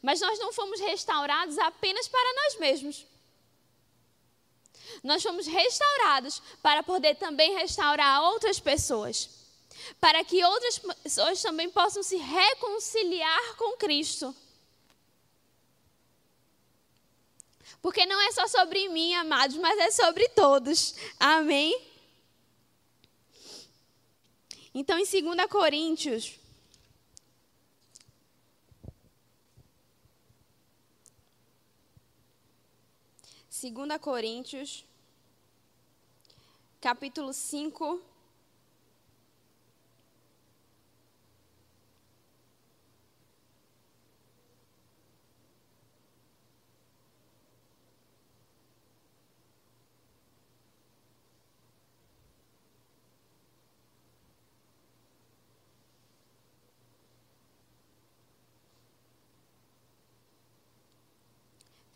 Mas 0.00 0.20
nós 0.20 0.38
não 0.38 0.50
fomos 0.52 0.80
restaurados 0.80 1.58
apenas 1.58 2.08
para 2.08 2.34
nós 2.42 2.56
mesmos. 2.58 3.06
Nós 5.02 5.22
fomos 5.22 5.46
restaurados 5.46 6.40
para 6.62 6.82
poder 6.82 7.16
também 7.16 7.54
restaurar 7.54 8.22
outras 8.22 8.58
pessoas. 8.58 9.37
Para 10.00 10.24
que 10.24 10.44
outras 10.44 10.78
pessoas 11.02 11.40
também 11.42 11.70
possam 11.70 12.02
se 12.02 12.16
reconciliar 12.16 13.56
com 13.56 13.76
Cristo. 13.76 14.34
Porque 17.80 18.04
não 18.06 18.20
é 18.20 18.32
só 18.32 18.46
sobre 18.46 18.88
mim, 18.88 19.14
amados, 19.14 19.56
mas 19.56 19.78
é 19.78 19.90
sobre 19.90 20.28
todos. 20.30 20.94
Amém? 21.18 21.80
Então, 24.74 24.98
em 24.98 25.04
2 25.04 25.46
Coríntios. 25.48 26.38
Segunda 33.48 33.98
Coríntios, 33.98 34.84
capítulo 36.80 37.32
5, 37.32 38.00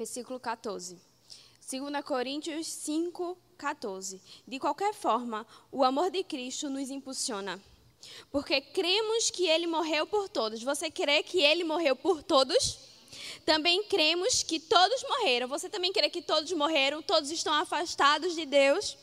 versículo 0.02 0.40
14. 0.40 0.98
2 1.70 2.04
Coríntios 2.04 2.66
5, 2.66 3.38
14. 3.56 4.20
De 4.48 4.58
qualquer 4.58 4.92
forma, 4.92 5.46
o 5.70 5.84
amor 5.84 6.10
de 6.10 6.24
Cristo 6.24 6.68
nos 6.68 6.90
impulsiona. 6.90 7.62
Porque 8.32 8.60
cremos 8.60 9.30
que 9.30 9.46
ele 9.46 9.68
morreu 9.68 10.04
por 10.04 10.28
todos. 10.28 10.60
Você 10.64 10.90
crê 10.90 11.22
que 11.22 11.40
ele 11.40 11.62
morreu 11.62 11.94
por 11.94 12.20
todos? 12.20 12.80
Também 13.46 13.84
cremos 13.84 14.42
que 14.42 14.58
todos 14.58 15.04
morreram. 15.04 15.46
Você 15.46 15.68
também 15.68 15.92
crê 15.92 16.10
que 16.10 16.20
todos 16.20 16.50
morreram? 16.52 17.00
Todos 17.00 17.30
estão 17.30 17.54
afastados 17.54 18.34
de 18.34 18.44
Deus? 18.44 18.98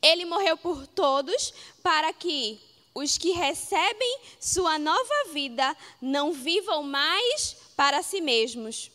Ele 0.00 0.24
morreu 0.24 0.56
por 0.56 0.86
todos 0.86 1.52
para 1.82 2.12
que 2.12 2.60
os 2.94 3.18
que 3.18 3.32
recebem 3.32 4.20
sua 4.38 4.78
nova 4.78 5.32
vida 5.32 5.76
não 6.00 6.32
vivam 6.32 6.84
mais 6.84 7.56
para 7.76 8.04
si 8.04 8.20
mesmos 8.20 8.92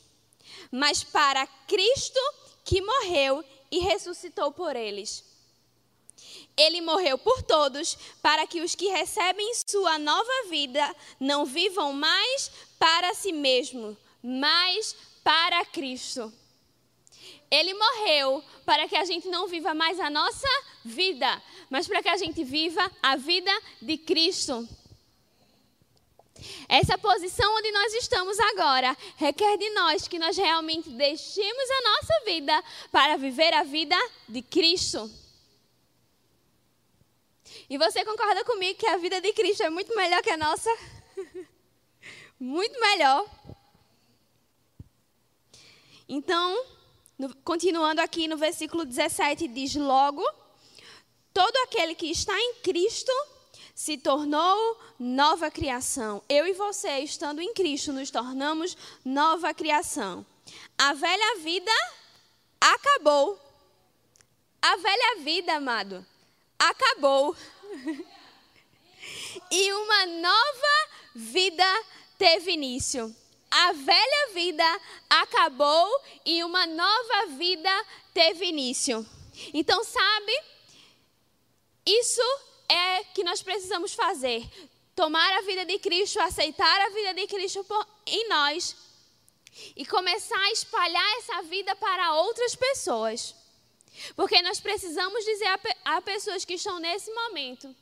mas 0.73 1.03
para 1.03 1.45
Cristo 1.67 2.19
que 2.65 2.81
morreu 2.81 3.45
e 3.69 3.77
ressuscitou 3.77 4.51
por 4.51 4.75
eles. 4.75 5.23
Ele 6.57 6.81
morreu 6.81 7.15
por 7.15 7.43
todos, 7.43 7.95
para 8.23 8.47
que 8.47 8.59
os 8.59 8.73
que 8.73 8.88
recebem 8.88 9.53
sua 9.67 9.99
nova 9.99 10.49
vida 10.49 10.95
não 11.19 11.45
vivam 11.45 11.93
mais 11.93 12.49
para 12.79 13.13
si 13.13 13.31
mesmo, 13.31 13.95
mas 14.23 14.95
para 15.23 15.63
Cristo. 15.65 16.33
Ele 17.51 17.75
morreu 17.75 18.43
para 18.65 18.88
que 18.88 18.95
a 18.95 19.05
gente 19.05 19.27
não 19.27 19.47
viva 19.47 19.75
mais 19.75 19.99
a 19.99 20.09
nossa 20.09 20.47
vida, 20.83 21.41
mas 21.69 21.88
para 21.88 22.01
que 22.01 22.09
a 22.09 22.17
gente 22.17 22.43
viva 22.43 22.91
a 22.99 23.15
vida 23.15 23.51
de 23.79 23.95
Cristo. 23.95 24.67
Essa 26.67 26.97
posição 26.97 27.55
onde 27.55 27.71
nós 27.71 27.93
estamos 27.93 28.39
agora 28.39 28.97
requer 29.17 29.57
de 29.57 29.69
nós 29.71 30.07
que 30.07 30.19
nós 30.19 30.35
realmente 30.35 30.89
deixemos 30.89 31.69
a 31.69 31.81
nossa 31.81 32.25
vida 32.25 32.63
para 32.91 33.17
viver 33.17 33.53
a 33.53 33.63
vida 33.63 33.95
de 34.27 34.41
Cristo. 34.41 35.09
E 37.69 37.77
você 37.77 38.03
concorda 38.03 38.43
comigo 38.43 38.79
que 38.79 38.87
a 38.87 38.97
vida 38.97 39.21
de 39.21 39.31
Cristo 39.33 39.63
é 39.63 39.69
muito 39.69 39.95
melhor 39.95 40.21
que 40.21 40.31
a 40.31 40.37
nossa? 40.37 40.69
muito 42.39 42.79
melhor. 42.79 43.25
Então, 46.09 46.65
continuando 47.43 48.01
aqui 48.01 48.27
no 48.27 48.37
versículo 48.37 48.85
17, 48.85 49.47
diz: 49.47 49.75
Logo, 49.75 50.23
todo 51.33 51.55
aquele 51.63 51.95
que 51.95 52.07
está 52.07 52.37
em 52.37 52.55
Cristo 52.55 53.11
se 53.73 53.97
tornou 53.97 54.79
nova 54.99 55.49
criação. 55.49 56.23
Eu 56.29 56.47
e 56.47 56.53
você, 56.53 56.99
estando 56.99 57.41
em 57.41 57.53
Cristo, 57.53 57.91
nos 57.91 58.12
tornamos 58.12 58.77
nova 59.03 59.53
criação. 59.53 60.25
A 60.77 60.93
velha 60.93 61.39
vida 61.39 61.71
acabou. 62.59 63.39
A 64.62 64.77
velha 64.77 65.23
vida, 65.23 65.55
amado, 65.55 66.05
acabou. 66.57 67.36
e 69.51 69.73
uma 69.73 70.05
nova 70.05 70.89
vida 71.15 71.83
teve 72.17 72.51
início. 72.51 73.13
A 73.49 73.73
velha 73.73 74.33
vida 74.33 74.81
acabou 75.09 76.01
e 76.25 76.43
uma 76.43 76.65
nova 76.65 77.27
vida 77.38 77.86
teve 78.13 78.45
início. 78.45 79.05
Então, 79.53 79.83
sabe, 79.83 80.43
isso 81.86 82.21
é 82.73 83.03
que 83.13 83.23
nós 83.23 83.41
precisamos 83.41 83.93
fazer? 83.93 84.49
Tomar 84.95 85.38
a 85.38 85.41
vida 85.41 85.65
de 85.65 85.79
Cristo, 85.79 86.19
aceitar 86.19 86.81
a 86.81 86.89
vida 86.89 87.13
de 87.13 87.27
Cristo 87.27 87.65
em 88.05 88.27
nós 88.29 88.75
e 89.75 89.86
começar 89.86 90.39
a 90.39 90.51
espalhar 90.51 91.17
essa 91.17 91.41
vida 91.43 91.75
para 91.75 92.15
outras 92.15 92.55
pessoas. 92.55 93.36
Porque 94.15 94.41
nós 94.41 94.59
precisamos 94.59 95.23
dizer 95.23 95.47
a, 95.47 95.59
a 95.97 96.01
pessoas 96.01 96.43
que 96.45 96.55
estão 96.55 96.79
nesse 96.79 97.12
momento 97.13 97.73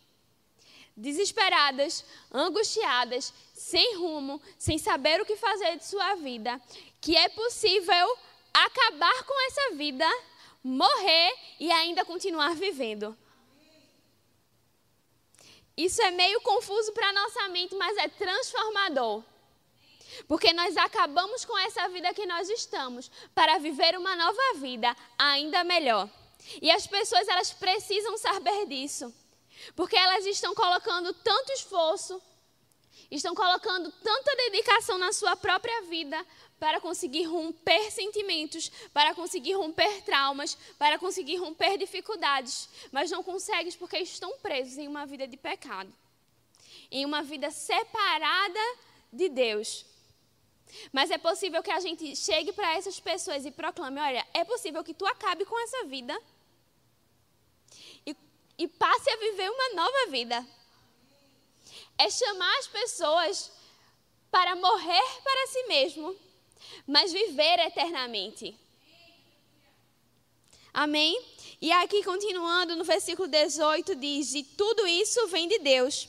desesperadas, 0.96 2.04
angustiadas, 2.32 3.34
sem 3.54 3.98
rumo, 3.98 4.42
sem 4.58 4.78
saber 4.78 5.22
o 5.22 5.26
que 5.26 5.36
fazer 5.36 5.78
de 5.78 5.86
sua 5.86 6.16
vida, 6.16 6.62
que 7.00 7.16
é 7.16 7.30
possível 7.30 8.18
acabar 8.54 9.24
com 9.24 9.48
essa 9.48 9.76
vida, 9.76 10.06
morrer 10.64 11.34
e 11.60 11.72
ainda 11.72 12.06
continuar 12.06 12.56
vivendo. 12.56 13.18
Isso 15.76 16.02
é 16.02 16.12
meio 16.12 16.42
confuso 16.42 16.92
para 16.92 17.14
nossa 17.14 17.48
mente, 17.50 17.76
mas 17.76 17.98
é 17.98 18.08
transformador. 18.08 19.24
Porque 20.28 20.54
nós 20.54 20.76
acabamos 20.78 21.46
com 21.46 21.58
essa 21.58 21.88
vida 21.90 22.14
que 22.14 22.26
nós 22.26 22.50
estamos 22.50 23.10
para 23.34 23.58
viver 23.60 23.98
uma 23.98 24.16
nova 24.16 24.54
vida 24.56 24.96
ainda 25.18 25.64
melhor. 25.64 26.10
E 26.62 26.70
as 26.72 26.86
pessoas 26.86 27.28
elas 27.28 27.52
precisam 27.54 28.18
saber 28.18 28.66
disso. 28.68 29.14
Porque 29.76 29.96
elas 29.96 30.26
estão 30.26 30.54
colocando 30.54 31.14
tanto 31.14 31.52
esforço, 31.54 32.22
estão 33.10 33.36
colocando 33.36 33.92
tanta 33.92 34.36
dedicação 34.36 34.98
na 34.98 35.12
sua 35.12 35.36
própria 35.36 35.82
vida 35.84 36.26
para 36.60 36.80
conseguir 36.80 37.24
romper 37.24 37.92
sentimentos, 37.92 38.72
para 38.94 39.16
conseguir 39.16 39.54
romper 39.54 40.04
traumas, 40.04 40.56
para 40.78 41.00
conseguir 41.00 41.38
romper 41.38 41.78
dificuldades, 41.78 42.70
mas 42.92 43.10
não 43.10 43.24
conseguem 43.24 43.72
porque 43.74 43.98
estão 43.98 44.38
presos 44.38 44.78
em 44.78 44.88
uma 44.88 45.06
vida 45.06 45.28
de 45.28 45.38
pecado, 45.38 45.92
em 46.92 47.06
uma 47.06 47.24
vida 47.24 47.50
separada 47.50 48.60
de 49.12 49.28
Deus. 49.28 49.86
Mas 50.92 51.12
é 51.12 51.18
possível 51.18 51.62
que 51.62 51.72
a 51.72 51.80
gente 51.80 52.16
chegue 52.16 52.54
para 52.54 52.76
essas 52.76 53.00
pessoas 53.00 53.46
e 53.46 53.52
proclame: 53.52 54.00
olha, 54.00 54.26
é 54.34 54.44
possível 54.44 54.84
que 54.84 54.94
tu 54.94 55.06
acabe 55.06 55.44
com 55.46 55.60
essa 55.64 55.86
vida 55.86 56.18
e, 58.06 58.16
e 58.58 58.68
passe 58.68 59.10
a 59.10 59.18
viver 59.18 59.50
uma 59.50 59.74
nova 59.74 60.12
vida. 60.12 60.48
É 61.98 62.10
chamar 62.10 62.58
as 62.60 62.68
pessoas 62.68 63.52
para 64.30 64.56
morrer 64.56 65.22
para 65.24 65.48
si 65.48 65.64
mesmo 65.64 66.16
mas 66.86 67.12
viver 67.12 67.60
eternamente. 67.60 68.56
Amém? 70.74 71.20
E 71.62 71.72
aqui, 71.72 72.04
continuando 72.04 72.76
no 72.76 72.84
versículo 72.84 73.28
18, 73.28 73.96
diz: 73.96 74.34
E 74.34 74.44
tudo 74.44 74.88
isso 74.88 75.28
vem 75.28 75.48
de 75.48 75.60
Deus, 75.60 76.08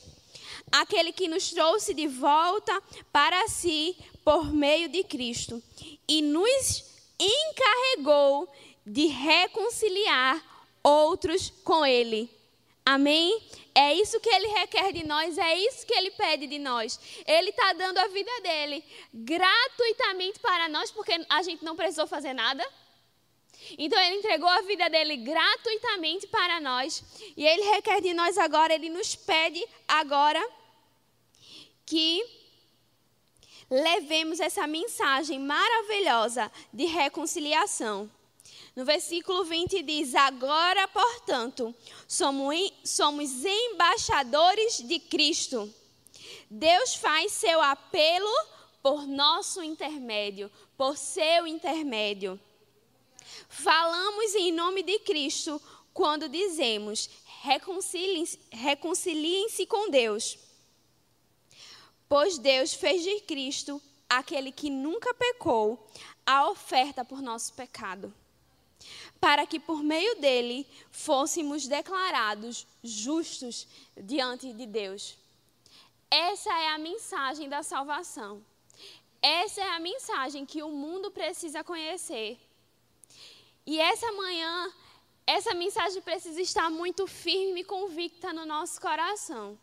aquele 0.71 1.11
que 1.11 1.27
nos 1.27 1.51
trouxe 1.51 1.93
de 1.93 2.07
volta 2.07 2.81
para 3.11 3.47
si 3.47 3.95
por 4.23 4.53
meio 4.53 4.87
de 4.87 5.03
Cristo 5.03 5.61
e 6.07 6.21
nos 6.21 6.85
encarregou 7.19 8.51
de 8.85 9.07
reconciliar 9.07 10.41
outros 10.81 11.51
com 11.63 11.85
Ele. 11.85 12.29
Amém? 12.85 13.41
É 13.75 13.93
isso 13.93 14.19
que 14.19 14.29
Ele 14.29 14.47
requer 14.47 14.91
de 14.91 15.05
nós, 15.05 15.37
é 15.37 15.57
isso 15.57 15.85
que 15.85 15.93
Ele 15.93 16.11
pede 16.11 16.45
de 16.45 16.59
nós. 16.59 16.99
Ele 17.25 17.49
está 17.49 17.73
dando 17.73 17.97
a 17.97 18.07
vida 18.07 18.31
dele 18.41 18.83
gratuitamente 19.13 20.39
para 20.39 20.69
nós, 20.69 20.91
porque 20.91 21.13
a 21.27 21.41
gente 21.41 21.65
não 21.65 21.75
precisou 21.75 22.05
fazer 22.05 22.33
nada. 22.33 22.63
Então 23.77 23.99
Ele 23.99 24.17
entregou 24.17 24.49
a 24.49 24.61
vida 24.61 24.89
dele 24.89 25.17
gratuitamente 25.17 26.27
para 26.27 26.59
nós. 26.59 27.03
E 27.35 27.45
Ele 27.45 27.63
requer 27.63 28.01
de 28.01 28.13
nós 28.13 28.37
agora, 28.37 28.73
Ele 28.73 28.89
nos 28.89 29.15
pede 29.15 29.65
agora 29.87 30.43
que 31.85 32.23
levemos 33.69 34.39
essa 34.39 34.67
mensagem 34.67 35.39
maravilhosa 35.39 36.51
de 36.71 36.85
reconciliação. 36.85 38.09
No 38.75 38.85
versículo 38.85 39.43
20 39.43 39.83
diz: 39.83 40.15
Agora, 40.15 40.87
portanto, 40.87 41.75
somos 42.07 43.45
embaixadores 43.45 44.79
de 44.79 44.99
Cristo. 44.99 45.71
Deus 46.49 46.95
faz 46.95 47.31
seu 47.31 47.61
apelo 47.61 48.31
por 48.81 49.05
nosso 49.07 49.63
intermédio, 49.63 50.51
por 50.75 50.97
seu 50.97 51.45
intermédio. 51.45 52.39
Falamos 53.47 54.33
em 54.35 54.51
nome 54.51 54.81
de 54.81 54.99
Cristo 54.99 55.61
quando 55.93 56.27
dizemos: 56.27 57.09
reconciliem-se 57.43 58.39
reconciliem 58.51 59.47
com 59.67 59.89
Deus. 59.89 60.37
Pois 62.09 62.37
Deus 62.39 62.73
fez 62.73 63.03
de 63.03 63.21
Cristo, 63.21 63.81
aquele 64.09 64.51
que 64.51 64.69
nunca 64.69 65.13
pecou, 65.13 65.87
a 66.25 66.49
oferta 66.49 67.05
por 67.05 67.21
nosso 67.21 67.53
pecado 67.53 68.13
para 69.23 69.47
que 69.47 69.57
por 69.57 69.81
meio 69.81 70.15
dele 70.15 70.67
fôssemos 70.91 71.65
declarados 71.65 72.67
justos 72.83 73.65
diante 73.95 74.51
de 74.51 74.65
Deus. 74.65 75.17
Essa 76.11 76.49
é 76.51 76.67
a 76.67 76.77
mensagem 76.77 77.47
da 77.47 77.63
salvação. 77.63 78.43
Essa 79.21 79.61
é 79.61 79.69
a 79.69 79.79
mensagem 79.79 80.45
que 80.45 80.61
o 80.61 80.67
mundo 80.71 81.09
precisa 81.09 81.63
conhecer. 81.63 82.37
E 83.65 83.79
essa 83.79 84.11
manhã, 84.11 84.73
essa 85.25 85.53
mensagem 85.53 86.01
precisa 86.01 86.41
estar 86.41 86.69
muito 86.69 87.07
firme 87.07 87.61
e 87.61 87.63
convicta 87.63 88.33
no 88.33 88.45
nosso 88.45 88.81
coração. 88.81 89.57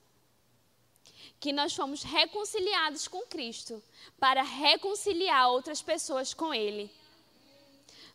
Que 1.39 1.53
nós 1.53 1.75
fomos 1.75 2.03
reconciliados 2.03 3.07
com 3.07 3.21
Cristo 3.27 3.83
para 4.19 4.41
reconciliar 4.41 5.51
outras 5.51 5.83
pessoas 5.83 6.33
com 6.33 6.55
Ele. 6.55 6.91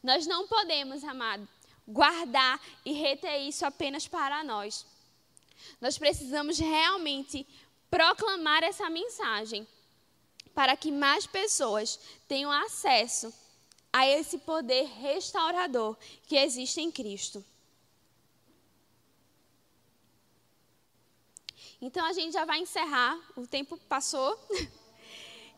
Nós 0.06 0.28
não 0.28 0.48
podemos, 0.48 1.04
amado, 1.04 1.50
guardar 1.88 2.62
e 2.86 2.94
reter 2.94 3.39
isso 3.39 3.65
apenas 3.65 4.08
para 4.08 4.44
nós. 4.44 4.86
Nós 5.82 5.98
precisamos 5.98 6.60
realmente 6.60 7.44
proclamar 7.89 8.63
essa 8.63 8.88
mensagem 8.88 9.68
para 10.54 10.78
que 10.78 10.91
mais 10.91 11.26
pessoas 11.26 12.00
tenham 12.28 12.52
acesso 12.52 13.34
a 13.91 14.08
esse 14.08 14.38
poder 14.38 14.84
restaurador 14.84 15.98
que 16.28 16.36
existe 16.36 16.80
em 16.80 16.91
Cristo. 16.91 17.44
Então 21.82 22.06
a 22.06 22.13
gente 22.13 22.34
já 22.34 22.46
vai 22.46 22.60
encerrar, 22.60 23.20
o 23.36 23.48
tempo 23.48 23.76
passou. 23.89 24.39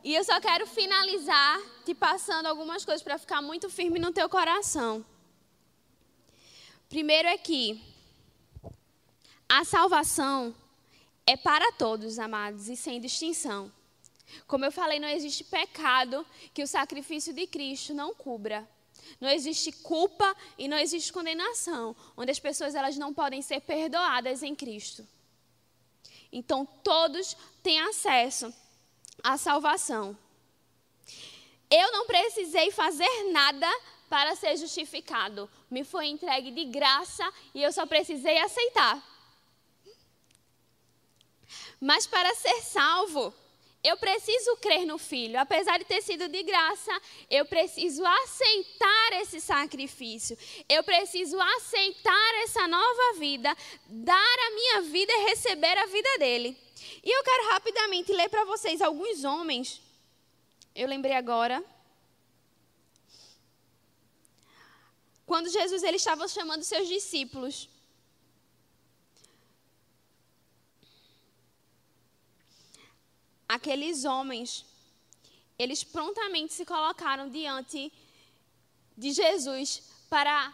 E 0.03 0.13
eu 0.13 0.23
só 0.23 0.39
quero 0.39 0.65
finalizar 0.67 1.59
te 1.83 1.93
passando 1.93 2.45
algumas 2.45 2.85
coisas 2.85 3.01
para 3.01 3.17
ficar 3.17 3.41
muito 3.41 3.69
firme 3.69 3.99
no 3.99 4.11
teu 4.11 4.29
coração. 4.29 5.05
Primeiro 6.87 7.27
é 7.27 7.37
que 7.37 7.81
a 9.49 9.63
salvação 9.65 10.55
é 11.25 11.35
para 11.35 11.71
todos, 11.73 12.19
amados, 12.19 12.69
e 12.69 12.77
sem 12.77 13.01
distinção. 13.01 13.71
Como 14.45 14.63
eu 14.63 14.71
falei, 14.71 14.99
não 14.99 15.07
existe 15.07 15.43
pecado 15.43 16.25
que 16.53 16.63
o 16.63 16.67
sacrifício 16.67 17.33
de 17.33 17.47
Cristo 17.47 17.93
não 17.93 18.13
cubra. 18.13 18.67
Não 19.19 19.29
existe 19.29 19.71
culpa 19.71 20.35
e 20.57 20.67
não 20.67 20.77
existe 20.77 21.11
condenação, 21.11 21.95
onde 22.15 22.31
as 22.31 22.39
pessoas 22.39 22.75
elas 22.75 22.97
não 22.97 23.13
podem 23.13 23.41
ser 23.41 23.61
perdoadas 23.61 24.43
em 24.43 24.53
Cristo. 24.53 25.07
Então 26.31 26.65
todos 26.83 27.35
têm 27.63 27.79
acesso 27.79 28.53
a 29.23 29.37
salvação. 29.37 30.17
Eu 31.69 31.91
não 31.91 32.05
precisei 32.05 32.71
fazer 32.71 33.31
nada 33.31 33.67
para 34.09 34.35
ser 34.35 34.55
justificado. 34.57 35.49
Me 35.69 35.83
foi 35.83 36.07
entregue 36.07 36.51
de 36.51 36.65
graça 36.65 37.29
e 37.53 37.61
eu 37.61 37.71
só 37.71 37.85
precisei 37.85 38.37
aceitar. 38.39 39.03
Mas 41.79 42.07
para 42.07 42.33
ser 42.35 42.61
salvo, 42.61 43.33
eu 43.87 43.95
preciso 43.95 44.57
crer 44.57 44.85
no 44.85 44.97
Filho. 44.97 45.39
Apesar 45.39 45.77
de 45.79 45.85
ter 45.85 46.01
sido 46.01 46.27
de 46.27 46.43
graça, 46.43 46.91
eu 47.29 47.45
preciso 47.45 48.05
aceitar 48.05 49.13
esse 49.21 49.39
sacrifício. 49.39 50.37
Eu 50.67 50.83
preciso 50.83 51.39
aceitar 51.55 52.35
essa 52.43 52.67
nova 52.67 53.13
vida, 53.17 53.55
dar 53.87 54.35
a 54.47 54.51
minha 54.51 54.81
vida 54.81 55.11
e 55.13 55.25
receber 55.29 55.77
a 55.77 55.85
vida 55.85 56.17
dele. 56.19 56.57
E 57.01 57.09
eu 57.09 57.23
quero 57.23 57.49
rapidamente 57.51 58.11
ler 58.11 58.29
para 58.29 58.43
vocês 58.43 58.81
alguns 58.81 59.23
homens. 59.23 59.81
Eu 60.75 60.87
lembrei 60.87 61.13
agora. 61.13 61.63
Quando 65.25 65.49
Jesus 65.49 65.81
ele 65.83 65.97
estava 65.97 66.27
chamando 66.27 66.63
seus 66.63 66.87
discípulos. 66.89 67.69
Aqueles 73.47 74.05
homens, 74.05 74.65
eles 75.57 75.83
prontamente 75.83 76.53
se 76.53 76.65
colocaram 76.65 77.29
diante 77.29 77.91
de 78.97 79.11
Jesus 79.11 79.83
para 80.09 80.53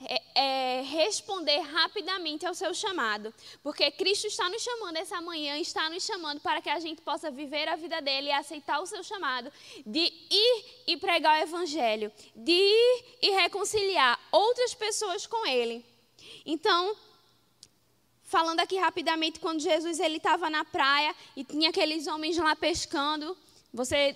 é, 0.00 0.22
é, 0.34 0.82
responder 0.82 1.58
rapidamente 1.60 2.46
ao 2.46 2.54
seu 2.54 2.72
chamado. 2.72 3.34
Porque 3.62 3.90
Cristo 3.90 4.26
está 4.26 4.48
nos 4.48 4.62
chamando 4.62 4.96
essa 4.96 5.20
manhã, 5.20 5.58
está 5.58 5.90
nos 5.90 6.04
chamando 6.04 6.40
para 6.40 6.62
que 6.62 6.70
a 6.70 6.78
gente 6.78 7.02
possa 7.02 7.30
viver 7.30 7.68
a 7.68 7.76
vida 7.76 8.00
dele 8.00 8.28
e 8.28 8.32
aceitar 8.32 8.80
o 8.80 8.86
seu 8.86 9.02
chamado 9.02 9.52
de 9.84 10.00
ir 10.30 10.64
e 10.86 10.96
pregar 10.96 11.40
o 11.40 11.42
evangelho, 11.42 12.12
de 12.34 12.52
ir 12.52 13.04
e 13.22 13.30
reconciliar 13.30 14.20
outras 14.30 14.72
pessoas 14.74 15.26
com 15.26 15.44
ele. 15.46 15.84
Então, 16.46 16.96
falando 18.28 18.60
aqui 18.60 18.76
rapidamente, 18.76 19.40
quando 19.40 19.60
Jesus 19.60 19.98
ele 19.98 20.18
estava 20.18 20.50
na 20.50 20.62
praia 20.62 21.14
e 21.34 21.42
tinha 21.42 21.70
aqueles 21.70 22.06
homens 22.06 22.36
lá 22.36 22.54
pescando, 22.54 23.36
você 23.72 24.14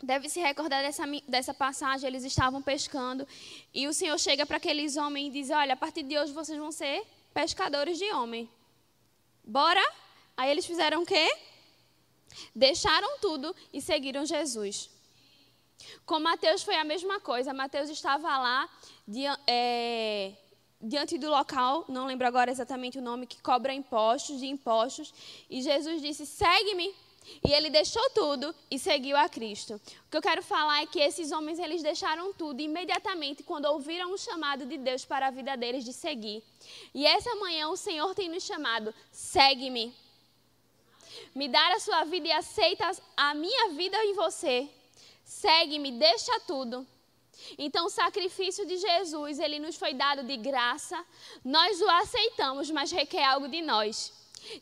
deve 0.00 0.28
se 0.28 0.38
recordar 0.38 0.82
dessa, 0.82 1.02
dessa 1.26 1.52
passagem, 1.52 2.06
eles 2.06 2.22
estavam 2.22 2.62
pescando, 2.62 3.26
e 3.74 3.88
o 3.88 3.92
Senhor 3.92 4.16
chega 4.18 4.46
para 4.46 4.58
aqueles 4.58 4.96
homens 4.96 5.26
e 5.26 5.30
diz: 5.30 5.50
Olha, 5.50 5.74
a 5.74 5.76
partir 5.76 6.04
de 6.04 6.16
hoje 6.16 6.32
vocês 6.32 6.56
vão 6.56 6.70
ser 6.70 7.04
pescadores 7.34 7.98
de 7.98 8.08
homem. 8.12 8.48
Bora? 9.42 9.84
Aí 10.36 10.48
eles 10.50 10.64
fizeram 10.64 11.02
o 11.02 11.06
quê? 11.06 11.28
Deixaram 12.54 13.18
tudo 13.18 13.54
e 13.72 13.80
seguiram 13.80 14.24
Jesus. 14.24 14.88
Com 16.04 16.20
Mateus 16.20 16.62
foi 16.62 16.76
a 16.76 16.84
mesma 16.84 17.18
coisa. 17.18 17.52
Mateus 17.52 17.90
estava 17.90 18.38
lá 18.38 18.68
é, 19.46 20.32
diante 20.86 21.18
do 21.18 21.28
local, 21.28 21.84
não 21.88 22.06
lembro 22.06 22.26
agora 22.26 22.50
exatamente 22.50 22.98
o 22.98 23.02
nome, 23.02 23.26
que 23.26 23.42
cobra 23.42 23.74
impostos, 23.74 24.40
de 24.40 24.46
impostos. 24.46 25.12
E 25.50 25.60
Jesus 25.60 26.00
disse: 26.00 26.24
Segue-me. 26.24 26.94
E 27.44 27.52
ele 27.52 27.70
deixou 27.70 28.08
tudo 28.10 28.54
e 28.70 28.78
seguiu 28.78 29.16
a 29.16 29.28
Cristo. 29.28 29.74
O 29.74 30.10
que 30.10 30.16
eu 30.16 30.22
quero 30.22 30.44
falar 30.44 30.82
é 30.82 30.86
que 30.86 31.00
esses 31.00 31.32
homens 31.32 31.58
eles 31.58 31.82
deixaram 31.82 32.32
tudo 32.32 32.60
imediatamente 32.60 33.42
quando 33.42 33.64
ouviram 33.64 34.12
o 34.12 34.18
chamado 34.18 34.64
de 34.64 34.78
Deus 34.78 35.04
para 35.04 35.26
a 35.26 35.30
vida 35.32 35.56
deles 35.56 35.84
de 35.84 35.92
seguir. 35.92 36.40
E 36.94 37.04
essa 37.04 37.34
manhã 37.34 37.68
o 37.68 37.76
Senhor 37.76 38.14
tem 38.14 38.28
nos 38.28 38.44
chamado: 38.44 38.94
segue-me. 39.10 39.92
Me 41.34 41.48
dar 41.48 41.72
a 41.72 41.80
sua 41.80 42.04
vida 42.04 42.28
e 42.28 42.32
aceita 42.32 42.90
a 43.16 43.34
minha 43.34 43.70
vida 43.70 43.96
em 44.04 44.14
você. 44.14 44.68
Segue-me, 45.24 45.90
deixa 45.90 46.38
tudo. 46.46 46.86
Então, 47.58 47.86
o 47.86 47.90
sacrifício 47.90 48.66
de 48.66 48.76
Jesus, 48.76 49.38
ele 49.38 49.58
nos 49.58 49.76
foi 49.76 49.94
dado 49.94 50.22
de 50.22 50.36
graça. 50.36 51.04
Nós 51.44 51.80
o 51.80 51.88
aceitamos, 51.88 52.70
mas 52.70 52.90
requer 52.90 53.24
algo 53.24 53.48
de 53.48 53.62
nós 53.62 54.12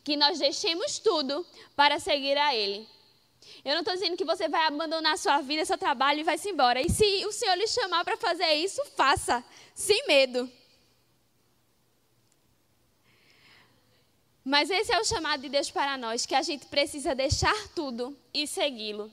que 0.03 0.17
nós 0.17 0.39
deixemos 0.39 0.99
tudo 0.99 1.47
para 1.77 1.99
seguir 1.99 2.37
a 2.39 2.55
Ele. 2.55 2.89
Eu 3.65 3.73
não 3.73 3.81
estou 3.81 3.95
dizendo 3.95 4.17
que 4.17 4.25
você 4.25 4.49
vai 4.49 4.67
abandonar 4.67 5.19
sua 5.19 5.41
vida, 5.41 5.65
seu 5.65 5.77
trabalho 5.77 6.21
e 6.21 6.25
vai 6.25 6.39
se 6.39 6.51
embora. 6.51 6.81
E 6.81 6.89
se 6.89 7.27
o 7.27 7.33
Senhor 7.33 7.57
lhe 7.57 7.67
chamar 7.67 8.05
para 8.05 8.17
fazer 8.17 8.53
isso, 8.55 8.83
faça, 8.97 9.45
sem 9.75 10.07
medo. 10.07 10.51
Mas 14.45 14.69
esse 14.71 14.93
é 14.93 15.01
o 15.01 15.05
chamado 15.05 15.41
de 15.41 15.49
Deus 15.49 15.71
para 15.71 15.97
nós, 15.97 16.27
que 16.27 16.35
a 16.35 16.43
gente 16.43 16.67
precisa 16.67 17.15
deixar 17.15 17.57
tudo 17.75 18.17
e 18.33 18.47
segui-lo. 18.47 19.11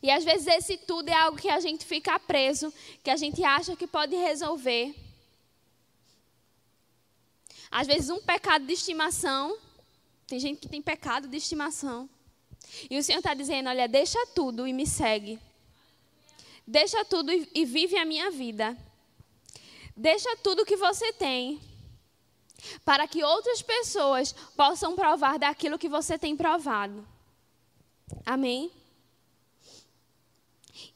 E 0.00 0.10
às 0.10 0.24
vezes 0.24 0.46
esse 0.46 0.76
tudo 0.76 1.08
é 1.08 1.14
algo 1.14 1.36
que 1.36 1.48
a 1.48 1.58
gente 1.58 1.84
fica 1.84 2.18
preso, 2.18 2.72
que 3.02 3.10
a 3.10 3.16
gente 3.16 3.42
acha 3.42 3.74
que 3.74 3.86
pode 3.86 4.14
resolver. 4.14 4.94
Às 7.70 7.86
vezes 7.86 8.10
um 8.10 8.20
pecado 8.20 8.66
de 8.66 8.72
estimação, 8.74 9.58
tem 10.26 10.38
gente 10.38 10.60
que 10.60 10.68
tem 10.68 10.80
pecado 10.80 11.26
de 11.26 11.36
estimação. 11.36 12.08
E 12.88 12.98
o 12.98 13.02
Senhor 13.02 13.18
está 13.18 13.34
dizendo: 13.34 13.68
olha, 13.68 13.88
deixa 13.88 14.18
tudo 14.34 14.66
e 14.66 14.72
me 14.72 14.86
segue. 14.86 15.38
Deixa 16.66 17.04
tudo 17.04 17.32
e, 17.32 17.64
vive 17.64 17.96
a 17.96 18.04
minha 18.04 18.30
vida. 18.30 18.76
Deixa 19.96 20.36
tudo 20.36 20.64
que 20.64 20.76
você 20.76 21.12
tem 21.12 21.60
para 22.84 23.08
que 23.08 23.24
outras 23.24 23.60
pessoas 23.60 24.32
possam 24.56 24.94
provar 24.94 25.38
daquilo 25.38 25.78
que 25.78 25.88
você 25.88 26.16
tem 26.16 26.36
provado. 26.36 27.06
Amém? 28.24 28.70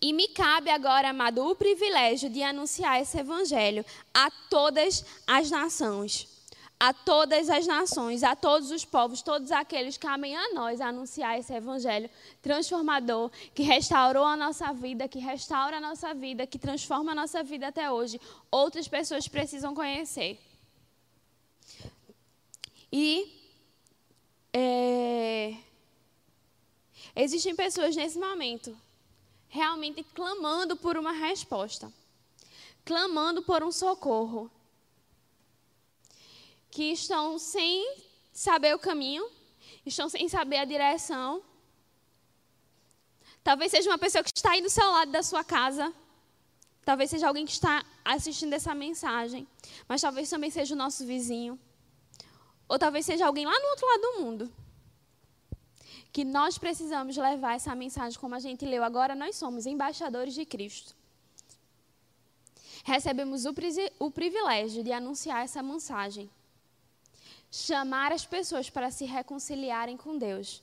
E 0.01 0.13
me 0.13 0.29
cabe 0.29 0.71
agora, 0.71 1.11
amado, 1.11 1.47
o 1.47 1.55
privilégio 1.55 2.29
de 2.29 2.43
anunciar 2.43 3.01
esse 3.01 3.19
evangelho 3.19 3.85
a 4.13 4.31
todas 4.51 5.05
as 5.27 5.51
nações. 5.51 6.29
A 6.79 6.93
todas 6.93 7.49
as 7.49 7.67
nações, 7.67 8.23
a 8.23 8.37
todos 8.37 8.71
os 8.71 8.85
povos, 8.85 9.23
todos 9.23 9.51
aqueles 9.51 9.97
que 9.97 10.07
amem 10.07 10.37
a 10.37 10.53
nós 10.53 10.79
anunciar 10.79 11.39
esse 11.39 11.51
evangelho 11.55 12.11
transformador, 12.43 13.31
que 13.55 13.63
restaurou 13.63 14.27
a 14.27 14.37
nossa 14.37 14.75
vida, 14.75 15.09
que 15.09 15.19
restaura 15.19 15.79
a 15.79 15.81
nossa 15.81 16.13
vida, 16.13 16.47
que 16.47 16.59
transforma 16.59 17.13
a 17.13 17.15
nossa 17.15 17.43
vida 17.43 17.69
até 17.69 17.91
hoje. 17.91 18.21
Outras 18.51 18.87
pessoas 18.87 19.27
precisam 19.27 19.75
conhecer. 19.75 20.39
E 22.93 23.33
é, 24.53 25.55
existem 27.15 27.57
pessoas 27.57 27.97
nesse 27.97 28.19
momento 28.19 28.77
realmente 29.49 30.03
clamando 30.03 30.77
por 30.77 30.97
uma 30.97 31.13
resposta, 31.13 31.93
clamando 32.85 33.43
por 33.43 33.63
um 33.63 33.73
socorro, 33.73 34.51
que 36.71 36.93
estão 36.93 37.39
sem 37.39 38.03
saber 38.33 38.75
o 38.75 38.79
caminho, 38.79 39.29
estão 39.85 40.09
sem 40.09 40.29
saber 40.29 40.59
a 40.59 40.65
direção. 40.65 41.43
Talvez 43.43 43.71
seja 43.71 43.89
uma 43.89 43.99
pessoa 43.99 44.23
que 44.23 44.31
está 44.35 44.51
aí 44.53 44.61
do 44.61 44.69
seu 44.69 44.91
lado 44.91 45.11
da 45.11 45.23
sua 45.23 45.43
casa. 45.43 45.93
Talvez 46.85 47.11
seja 47.11 47.29
alguém 47.29 47.47
que 47.47 47.53
está 47.53 47.85
assistindo 48.05 48.53
essa 48.53 48.75
mensagem. 48.75 49.47
Mas 49.89 50.03
talvez 50.03 50.29
também 50.29 50.51
seja 50.51 50.75
o 50.75 50.79
nosso 50.79 51.07
vizinho. 51.07 51.59
Ou 52.69 52.79
talvez 52.79 53.07
seja 53.07 53.27
alguém 53.27 53.47
lá 53.47 53.59
no 53.59 53.69
outro 53.69 53.87
lado 53.87 54.01
do 54.01 54.21
mundo. 54.21 54.53
Que 56.17 56.25
nós 56.25 56.57
precisamos 56.65 57.15
levar 57.29 57.57
essa 57.57 57.75
mensagem, 57.75 58.19
como 58.19 58.35
a 58.35 58.39
gente 58.47 58.65
leu 58.65 58.83
agora, 58.83 59.15
nós 59.23 59.37
somos 59.37 59.67
embaixadores 59.67 60.33
de 60.39 60.47
Cristo. 60.47 60.95
Recebemos 62.85 63.45
o, 63.45 63.55
o 63.99 64.11
privilégio 64.11 64.83
de 64.83 64.93
anunciar 64.93 65.45
essa 65.45 65.63
mensagem. 65.63 66.31
Chamar 67.51 68.13
as 68.13 68.25
pessoas 68.25 68.71
para 68.71 68.91
se 68.91 69.05
reconciliarem 69.05 69.99
com 69.99 70.17
Deus. 70.17 70.63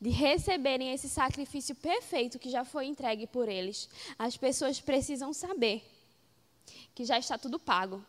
De 0.00 0.08
receberem 0.08 0.94
esse 0.94 1.10
sacrifício 1.10 1.74
perfeito 1.74 2.38
que 2.38 2.48
já 2.48 2.64
foi 2.64 2.86
entregue 2.86 3.26
por 3.26 3.50
eles. 3.50 3.88
As 4.18 4.34
pessoas 4.44 4.80
precisam 4.80 5.30
saber 5.34 5.84
que 6.94 7.04
já 7.04 7.18
está 7.18 7.36
tudo 7.36 7.58
pago 7.58 8.02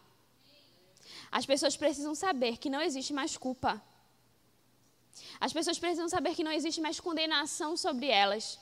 as 1.31 1.45
pessoas 1.45 1.75
precisam 1.75 2.15
saber 2.15 2.57
que 2.57 2.69
não 2.69 2.81
existe 2.81 3.11
mais 3.11 3.35
culpa. 3.35 3.81
As 5.39 5.53
pessoas 5.53 5.79
precisam 5.79 6.07
saber 6.09 6.35
que 6.35 6.43
não 6.43 6.51
existe 6.51 6.81
mais 6.81 6.99
condenação 6.99 7.75
sobre 7.77 8.07
elas. 8.07 8.59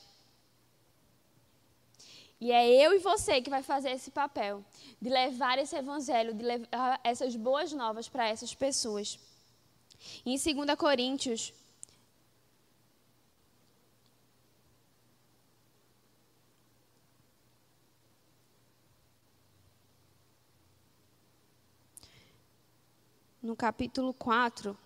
E 2.39 2.51
é 2.51 2.67
eu 2.85 2.93
e 2.93 2.99
você 2.99 3.41
que 3.41 3.49
vai 3.49 3.63
fazer 3.63 3.91
esse 3.91 4.11
papel 4.11 4.63
de 5.01 5.09
levar 5.09 5.57
esse 5.57 5.75
evangelho, 5.75 6.33
de 6.33 6.43
levar 6.43 6.99
essas 7.03 7.35
boas 7.35 7.71
novas 7.71 8.09
para 8.09 8.27
essas 8.27 8.53
pessoas. 8.53 9.17
em 10.25 10.37
2 10.37 10.77
Coríntios 10.77 11.53
no 23.43 23.57
capítulo 23.57 24.13
4. 24.13 24.77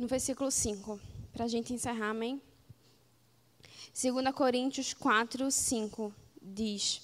No 0.00 0.06
versículo 0.06 0.50
5, 0.50 0.98
para 1.30 1.44
a 1.44 1.46
gente 1.46 1.74
encerrar, 1.74 2.08
amém? 2.08 2.40
2 3.92 4.34
Coríntios 4.34 4.94
4, 4.94 5.50
5 5.50 6.14
diz: 6.40 7.02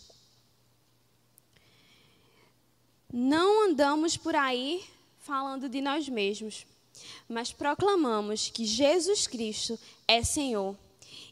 Não 3.12 3.68
andamos 3.68 4.16
por 4.16 4.34
aí 4.34 4.82
falando 5.18 5.68
de 5.68 5.82
nós 5.82 6.08
mesmos, 6.08 6.66
mas 7.28 7.52
proclamamos 7.52 8.48
que 8.48 8.64
Jesus 8.64 9.26
Cristo 9.26 9.78
é 10.08 10.22
Senhor 10.22 10.74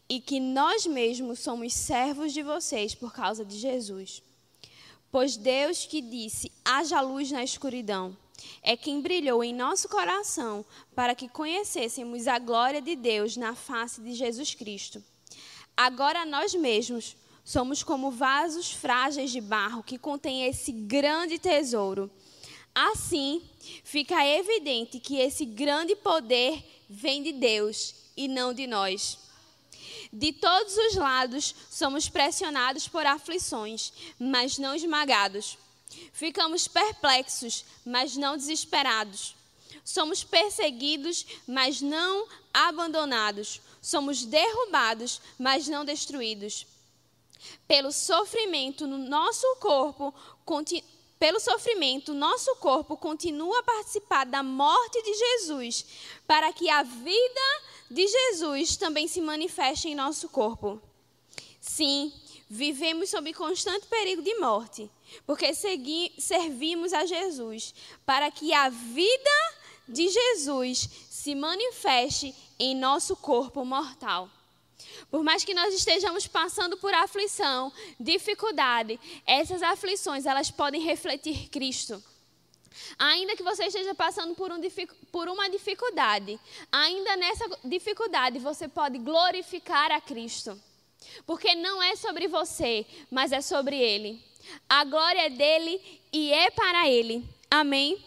e 0.07 0.21
que 0.21 0.39
nós 0.39 0.85
mesmos 0.85 1.39
somos 1.39 1.73
servos 1.73 2.31
de 2.31 2.43
vocês 2.43 2.93
por 2.93 3.11
causa 3.11 3.43
de 3.43 3.57
Jesus. 3.57 4.21
Pois 5.11 5.35
Deus 5.35 5.83
que 5.87 5.99
disse: 5.99 6.51
haja 6.63 7.01
luz 7.01 7.31
na 7.31 7.43
escuridão, 7.43 8.15
é 8.61 8.75
quem 8.75 9.01
brilhou 9.01 9.43
em 9.43 9.53
nosso 9.53 9.87
coração 9.87 10.65
para 10.95 11.15
que 11.15 11.29
conhecêssemos 11.29 12.27
a 12.27 12.39
glória 12.39 12.81
de 12.81 12.95
Deus 12.95 13.37
na 13.37 13.55
face 13.55 14.01
de 14.01 14.13
Jesus 14.13 14.53
Cristo. 14.53 15.03
Agora 15.77 16.25
nós 16.25 16.53
mesmos 16.53 17.15
somos 17.43 17.83
como 17.83 18.09
vasos 18.09 18.71
frágeis 18.71 19.31
de 19.31 19.39
barro 19.39 19.83
que 19.83 19.97
contêm 19.97 20.45
esse 20.45 20.71
grande 20.71 21.37
tesouro. 21.37 22.09
Assim, 22.73 23.41
fica 23.83 24.25
evidente 24.25 24.99
que 24.99 25.17
esse 25.17 25.45
grande 25.45 25.95
poder 25.95 26.63
vem 26.89 27.23
de 27.23 27.31
Deus 27.31 27.95
e 28.17 28.27
não 28.27 28.53
de 28.53 28.67
nós. 28.67 29.19
De 30.11 30.33
todos 30.33 30.75
os 30.75 30.95
lados 30.95 31.53
somos 31.69 32.09
pressionados 32.09 32.87
por 32.87 33.05
aflições, 33.05 33.93
mas 34.19 34.57
não 34.57 34.73
esmagados. 34.73 35.57
Ficamos 36.11 36.67
perplexos, 36.67 37.65
mas 37.85 38.15
não 38.15 38.37
desesperados. 38.37 39.35
Somos 39.83 40.23
perseguidos, 40.23 41.25
mas 41.47 41.81
não 41.81 42.27
abandonados. 42.53 43.61
Somos 43.81 44.25
derrubados, 44.25 45.21
mas 45.37 45.67
não 45.67 45.85
destruídos. 45.85 46.65
Pelo 47.67 47.91
sofrimento 47.91 48.87
no 48.87 48.97
nosso 48.97 49.45
corpo, 49.57 50.13
pelo 51.19 51.39
sofrimento, 51.39 52.13
nosso 52.13 52.55
corpo 52.55 52.97
continua 52.97 53.59
a 53.59 53.63
participar 53.63 54.25
da 54.25 54.41
morte 54.41 55.01
de 55.03 55.13
Jesus, 55.13 55.85
para 56.25 56.51
que 56.51 56.69
a 56.69 56.83
vida 56.83 57.61
de 57.89 58.07
Jesus 58.07 58.75
também 58.75 59.07
se 59.07 59.21
manifeste 59.21 59.87
em 59.87 59.95
nosso 59.95 60.29
corpo. 60.29 60.81
Sim, 61.61 62.11
vivemos 62.49 63.09
sob 63.09 63.33
constante 63.33 63.87
perigo 63.87 64.21
de 64.21 64.35
morte, 64.35 64.89
porque 65.25 65.53
segui, 65.53 66.13
servimos 66.17 66.93
a 66.93 67.05
Jesus, 67.05 67.73
para 68.05 68.29
que 68.31 68.53
a 68.53 68.69
vida 68.69 69.55
de 69.87 70.07
Jesus 70.07 70.89
se 71.09 71.35
manifeste 71.35 72.35
em 72.59 72.75
nosso 72.75 73.15
corpo 73.15 73.65
mortal. 73.65 74.29
Por 75.09 75.23
mais 75.23 75.43
que 75.43 75.53
nós 75.53 75.73
estejamos 75.73 76.27
passando 76.27 76.77
por 76.77 76.93
aflição, 76.93 77.71
dificuldade, 77.99 78.99
essas 79.25 79.61
aflições 79.63 80.25
elas 80.25 80.51
podem 80.51 80.81
refletir 80.81 81.49
Cristo. 81.49 82.03
Ainda 82.97 83.35
que 83.35 83.43
você 83.43 83.65
esteja 83.65 83.95
passando 83.95 84.35
por, 84.35 84.51
um, 84.51 84.59
por, 85.11 85.29
uma 85.29 85.49
dificuldade, 85.49 86.39
ainda 86.71 87.15
nessa 87.15 87.45
dificuldade 87.63 88.39
você 88.39 88.67
pode 88.67 88.97
glorificar 88.97 89.91
a 89.91 90.01
Cristo. 90.01 90.59
Porque 91.25 91.55
não 91.55 91.81
é 91.81 91.95
sobre 91.95 92.27
você, 92.27 92.85
mas 93.09 93.31
é 93.31 93.41
sobre 93.41 93.77
Ele. 93.77 94.21
A 94.69 94.83
glória 94.83 95.25
é 95.25 95.29
dele 95.29 95.81
e 96.11 96.31
é 96.31 96.49
para 96.51 96.89
Ele. 96.89 97.23
Amém? 97.49 98.03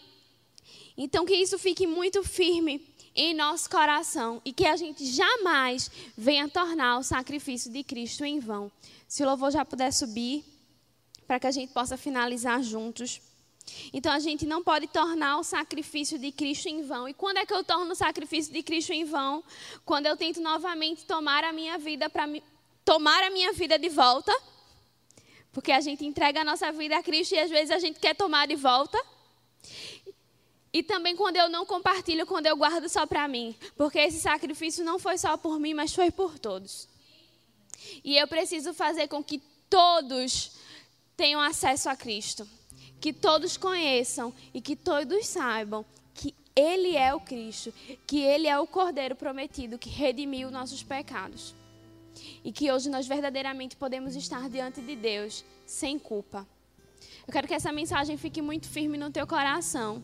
Então 0.97 1.25
que 1.25 1.35
isso 1.35 1.57
fique 1.57 1.87
muito 1.87 2.23
firme 2.23 2.85
em 3.15 3.33
nosso 3.33 3.69
coração 3.69 4.41
e 4.45 4.53
que 4.53 4.65
a 4.65 4.75
gente 4.75 5.05
jamais 5.05 5.89
venha 6.17 6.47
tornar 6.47 6.99
o 6.99 7.03
sacrifício 7.03 7.71
de 7.71 7.83
Cristo 7.83 8.23
em 8.23 8.39
vão. 8.39 8.71
Se 9.07 9.23
o 9.23 9.25
louvor 9.25 9.51
já 9.51 9.65
puder 9.65 9.91
subir, 9.91 10.43
para 11.25 11.39
que 11.39 11.47
a 11.47 11.51
gente 11.51 11.71
possa 11.71 11.95
finalizar 11.95 12.63
juntos. 12.63 13.21
Então 13.93 14.11
a 14.11 14.19
gente 14.19 14.45
não 14.45 14.63
pode 14.63 14.87
tornar 14.87 15.37
o 15.37 15.43
sacrifício 15.43 16.17
de 16.17 16.31
Cristo 16.31 16.67
em 16.67 16.81
vão. 16.81 17.07
E 17.07 17.13
quando 17.13 17.37
é 17.37 17.45
que 17.45 17.53
eu 17.53 17.63
torno 17.63 17.91
o 17.91 17.95
sacrifício 17.95 18.51
de 18.51 18.63
Cristo 18.63 18.93
em 18.93 19.03
vão? 19.03 19.43
Quando 19.85 20.07
eu 20.07 20.17
tento 20.17 20.41
novamente 20.41 21.05
tomar 21.05 21.43
a 21.43 21.53
minha 21.53 21.77
vida 21.77 22.09
para 22.09 22.27
tomar 22.89 23.21
a 23.23 23.29
minha 23.29 23.53
vida 23.53 23.77
de 23.77 23.87
volta. 23.87 24.35
Porque 25.51 25.71
a 25.71 25.79
gente 25.79 26.03
entrega 26.03 26.41
a 26.41 26.43
nossa 26.43 26.71
vida 26.71 26.97
a 26.97 27.03
Cristo 27.03 27.35
e 27.35 27.39
às 27.39 27.51
vezes 27.51 27.69
a 27.69 27.77
gente 27.77 27.99
quer 27.99 28.15
tomar 28.15 28.47
de 28.47 28.55
volta. 28.55 28.99
E 30.73 30.81
também 30.81 31.15
quando 31.15 31.37
eu 31.37 31.49
não 31.49 31.67
compartilho, 31.67 32.25
quando 32.25 32.47
eu 32.47 32.57
guardo 32.57 32.89
só 32.89 33.05
para 33.05 33.27
mim. 33.27 33.55
Porque 33.77 33.99
esse 33.99 34.19
sacrifício 34.19 34.83
não 34.83 34.97
foi 34.97 35.19
só 35.19 35.37
por 35.37 35.59
mim, 35.59 35.75
mas 35.75 35.93
foi 35.93 36.09
por 36.09 36.39
todos. 36.39 36.87
E 38.03 38.17
eu 38.17 38.27
preciso 38.27 38.73
fazer 38.73 39.07
com 39.07 39.23
que 39.23 39.39
todos 39.69 40.53
tenham 41.15 41.39
acesso 41.39 41.89
a 41.89 41.95
Cristo 41.95 42.47
que 42.99 43.13
todos 43.13 43.55
conheçam 43.55 44.33
e 44.53 44.59
que 44.59 44.75
todos 44.75 45.25
saibam 45.25 45.85
que 46.13 46.35
Ele 46.55 46.97
é 46.97 47.13
o 47.13 47.19
Cristo, 47.21 47.73
que 48.05 48.19
Ele 48.19 48.47
é 48.47 48.59
o 48.59 48.67
Cordeiro 48.67 49.15
prometido 49.15 49.77
que 49.77 49.89
redimiu 49.89 50.51
nossos 50.51 50.83
pecados. 50.83 51.55
E 52.43 52.51
que 52.51 52.71
hoje 52.71 52.89
nós 52.89 53.07
verdadeiramente 53.07 53.75
podemos 53.75 54.15
estar 54.15 54.49
diante 54.49 54.81
de 54.81 54.95
Deus 54.95 55.43
sem 55.65 55.99
culpa. 55.99 56.47
Eu 57.27 57.31
quero 57.31 57.47
que 57.47 57.53
essa 57.53 57.71
mensagem 57.71 58.17
fique 58.17 58.41
muito 58.41 58.67
firme 58.67 58.97
no 58.97 59.11
teu 59.11 59.27
coração. 59.27 60.01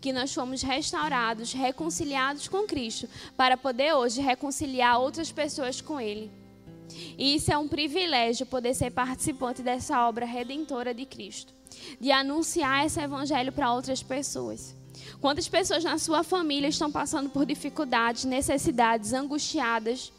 Que 0.00 0.12
nós 0.12 0.32
fomos 0.32 0.62
restaurados, 0.62 1.52
reconciliados 1.52 2.46
com 2.48 2.66
Cristo, 2.66 3.08
para 3.36 3.56
poder 3.56 3.94
hoje 3.94 4.20
reconciliar 4.20 5.00
outras 5.00 5.32
pessoas 5.32 5.80
com 5.80 6.00
Ele. 6.00 6.30
E 7.18 7.34
isso 7.34 7.52
é 7.52 7.58
um 7.58 7.66
privilégio 7.66 8.46
poder 8.46 8.74
ser 8.74 8.90
participante 8.90 9.62
dessa 9.62 10.06
obra 10.06 10.24
redentora 10.24 10.94
de 10.94 11.04
Cristo 11.04 11.54
de 12.00 12.10
anunciar 12.10 12.86
esse 12.86 13.00
evangelho 13.00 13.52
para 13.52 13.72
outras 13.72 14.02
pessoas. 14.02 14.74
Quantas 15.20 15.48
pessoas 15.48 15.84
na 15.84 15.98
sua 15.98 16.22
família 16.22 16.68
estão 16.68 16.90
passando 16.90 17.30
por 17.30 17.44
dificuldades, 17.46 18.24
necessidades, 18.24 19.12
angustiadas? 19.12 20.12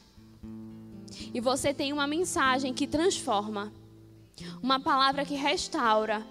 E 1.33 1.39
você 1.39 1.73
tem 1.73 1.93
uma 1.93 2.07
mensagem 2.07 2.73
que 2.73 2.87
transforma, 2.87 3.71
uma 4.61 4.79
palavra 4.79 5.25
que 5.25 5.35
restaura. 5.35 6.25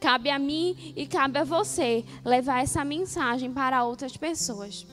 Cabe 0.00 0.28
a 0.28 0.38
mim 0.38 0.92
e 0.94 1.06
cabe 1.06 1.38
a 1.38 1.44
você 1.44 2.04
levar 2.24 2.62
essa 2.62 2.84
mensagem 2.84 3.52
para 3.52 3.84
outras 3.84 4.16
pessoas. 4.16 4.86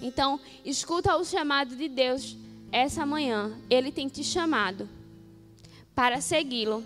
Então, 0.00 0.40
escuta 0.64 1.16
o 1.16 1.24
chamado 1.24 1.76
de 1.76 1.88
Deus 1.88 2.36
essa 2.72 3.04
manhã. 3.04 3.52
Ele 3.68 3.90
tem 3.92 4.08
te 4.08 4.22
chamado 4.24 4.88
para 5.94 6.20
segui-lo. 6.20 6.84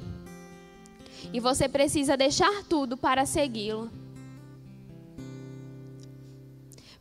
E 1.32 1.40
você 1.40 1.68
precisa 1.68 2.16
deixar 2.16 2.64
tudo 2.64 2.96
para 2.96 3.26
segui-lo. 3.26 3.99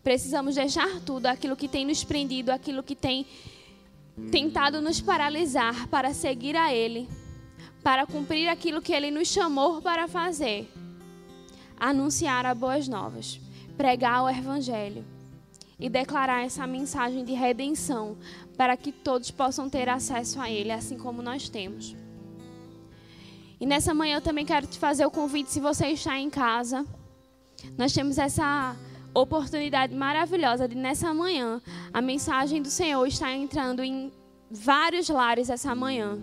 Precisamos 0.10 0.56
deixar 0.56 1.00
tudo, 1.02 1.28
aquilo 1.28 1.56
que 1.56 1.68
tem 1.68 1.86
nos 1.86 2.04
prendido, 2.04 2.50
aquilo 2.50 2.82
que 2.82 2.96
tem 2.96 3.28
tentado 4.32 4.82
nos 4.82 5.00
paralisar 5.00 5.88
para 5.88 6.16
seguir 6.16 6.56
a 6.56 6.74
Ele, 6.74 7.08
para 7.84 8.08
cumprir 8.08 8.48
aquilo 8.48 8.82
que 8.82 8.92
Ele 8.92 9.12
nos 9.12 9.28
chamou 9.28 9.84
para 9.84 10.08
fazer. 10.08 10.68
Anunciar 11.80 12.44
as 12.48 12.58
boas 12.58 12.88
novas, 12.88 13.40
pregar 13.78 14.24
o 14.24 14.30
Evangelho 14.32 15.06
e 15.80 15.88
declarar 15.88 16.44
essa 16.44 16.66
mensagem 16.66 17.24
de 17.24 17.34
redenção 17.34 18.18
para 18.58 18.76
que 18.76 18.92
todos 18.92 19.30
possam 19.30 19.70
ter 19.70 19.88
acesso 19.88 20.42
a 20.42 20.50
Ele, 20.50 20.72
assim 20.72 20.98
como 20.98 21.22
nós 21.22 21.50
temos. 21.50 21.96
E 23.62 23.66
nessa 23.68 23.94
manhã 23.94 24.16
eu 24.16 24.22
também 24.22 24.44
quero 24.44 24.66
te 24.66 24.80
fazer 24.80 25.06
o 25.06 25.12
convite, 25.12 25.52
se 25.52 25.60
você 25.60 25.90
está 25.90 26.18
em 26.18 26.32
casa. 26.32 26.84
Nós 27.78 27.94
temos 27.94 28.18
essa 28.18 28.76
oportunidade 29.14 29.96
maravilhosa 29.96 30.68
de 30.68 30.76
nessa 30.76 31.14
manhã 31.14 31.62
a 31.94 32.02
mensagem 32.02 32.62
do 32.62 32.70
Senhor 32.70 33.06
está 33.08 33.32
entrando 33.32 33.84
em 33.84 34.12
vários 34.50 35.10
lares 35.10 35.50
essa 35.50 35.74
manhã. 35.76 36.20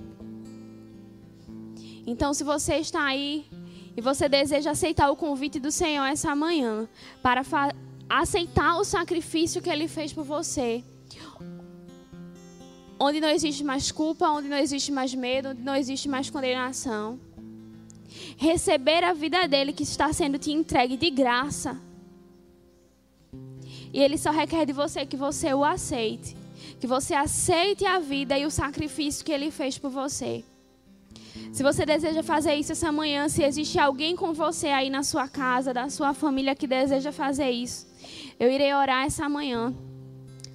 Então, 2.06 2.32
se 2.32 2.44
você 2.44 2.76
está 2.76 3.04
aí 3.04 3.46
e 3.96 4.00
você 4.00 4.28
deseja 4.28 4.70
aceitar 4.70 5.10
o 5.10 5.16
convite 5.16 5.58
do 5.58 5.70
Senhor 5.70 6.04
essa 6.04 6.34
manhã 6.36 6.88
para 7.22 7.42
aceitar 8.08 8.78
o 8.78 8.84
sacrifício 8.84 9.60
que 9.60 9.70
Ele 9.70 9.88
fez 9.88 10.12
por 10.12 10.24
você, 10.24 10.84
onde 12.98 13.20
não 13.20 13.28
existe 13.28 13.64
mais 13.64 13.90
culpa, 13.90 14.28
onde 14.28 14.48
não 14.48 14.56
existe 14.56 14.92
mais 14.92 15.14
medo, 15.14 15.50
onde 15.50 15.62
não 15.62 15.74
existe 15.74 16.08
mais 16.08 16.30
condenação 16.30 17.18
receber 18.36 19.02
a 19.04 19.12
vida 19.12 19.46
dele 19.46 19.72
que 19.72 19.82
está 19.82 20.12
sendo 20.12 20.38
te 20.38 20.52
entregue 20.52 20.96
de 20.96 21.10
graça. 21.10 21.80
E 23.96 24.00
ele 24.02 24.18
só 24.18 24.30
requer 24.30 24.66
de 24.66 24.74
você 24.74 25.06
que 25.06 25.16
você 25.16 25.54
o 25.54 25.64
aceite, 25.64 26.36
que 26.78 26.86
você 26.86 27.14
aceite 27.14 27.86
a 27.86 27.98
vida 27.98 28.38
e 28.38 28.44
o 28.44 28.50
sacrifício 28.50 29.24
que 29.24 29.32
ele 29.32 29.50
fez 29.50 29.78
por 29.78 29.88
você. 29.88 30.44
Se 31.50 31.62
você 31.62 31.86
deseja 31.86 32.22
fazer 32.22 32.54
isso 32.56 32.72
essa 32.72 32.92
manhã, 32.92 33.26
se 33.26 33.42
existe 33.42 33.78
alguém 33.78 34.14
com 34.14 34.34
você 34.34 34.66
aí 34.66 34.90
na 34.90 35.02
sua 35.02 35.26
casa, 35.26 35.72
da 35.72 35.88
sua 35.88 36.12
família 36.12 36.54
que 36.54 36.66
deseja 36.66 37.10
fazer 37.10 37.48
isso, 37.48 37.86
eu 38.38 38.50
irei 38.50 38.74
orar 38.74 39.06
essa 39.06 39.30
manhã 39.30 39.74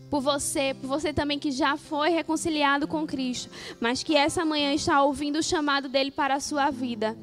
por 0.07 0.21
você, 0.21 0.75
por 0.79 0.85
você 0.85 1.11
também 1.11 1.39
que 1.39 1.49
já 1.49 1.75
foi 1.75 2.11
reconciliado 2.11 2.87
com 2.87 3.07
Cristo, 3.07 3.49
mas 3.79 4.03
que 4.03 4.15
essa 4.15 4.45
manhã 4.45 4.71
está 4.71 5.01
ouvindo 5.01 5.39
o 5.39 5.43
chamado 5.43 5.89
dele 5.89 6.11
para 6.11 6.35
a 6.35 6.39
sua 6.39 6.69
vida 6.69 7.17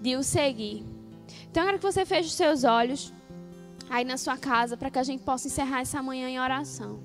de 0.00 0.16
o 0.16 0.22
seguir. 0.22 0.82
Então, 1.50 1.64
eu 1.64 1.66
quero 1.66 1.78
que 1.78 1.92
você 1.92 2.06
feche 2.06 2.28
os 2.28 2.34
seus 2.34 2.64
olhos 2.64 3.12
aí 3.88 4.04
na 4.04 4.16
sua 4.16 4.36
casa 4.36 4.76
para 4.76 4.90
que 4.90 4.98
a 4.98 5.02
gente 5.02 5.22
possa 5.22 5.46
encerrar 5.46 5.80
essa 5.80 6.02
manhã 6.02 6.28
em 6.28 6.40
oração. 6.40 7.00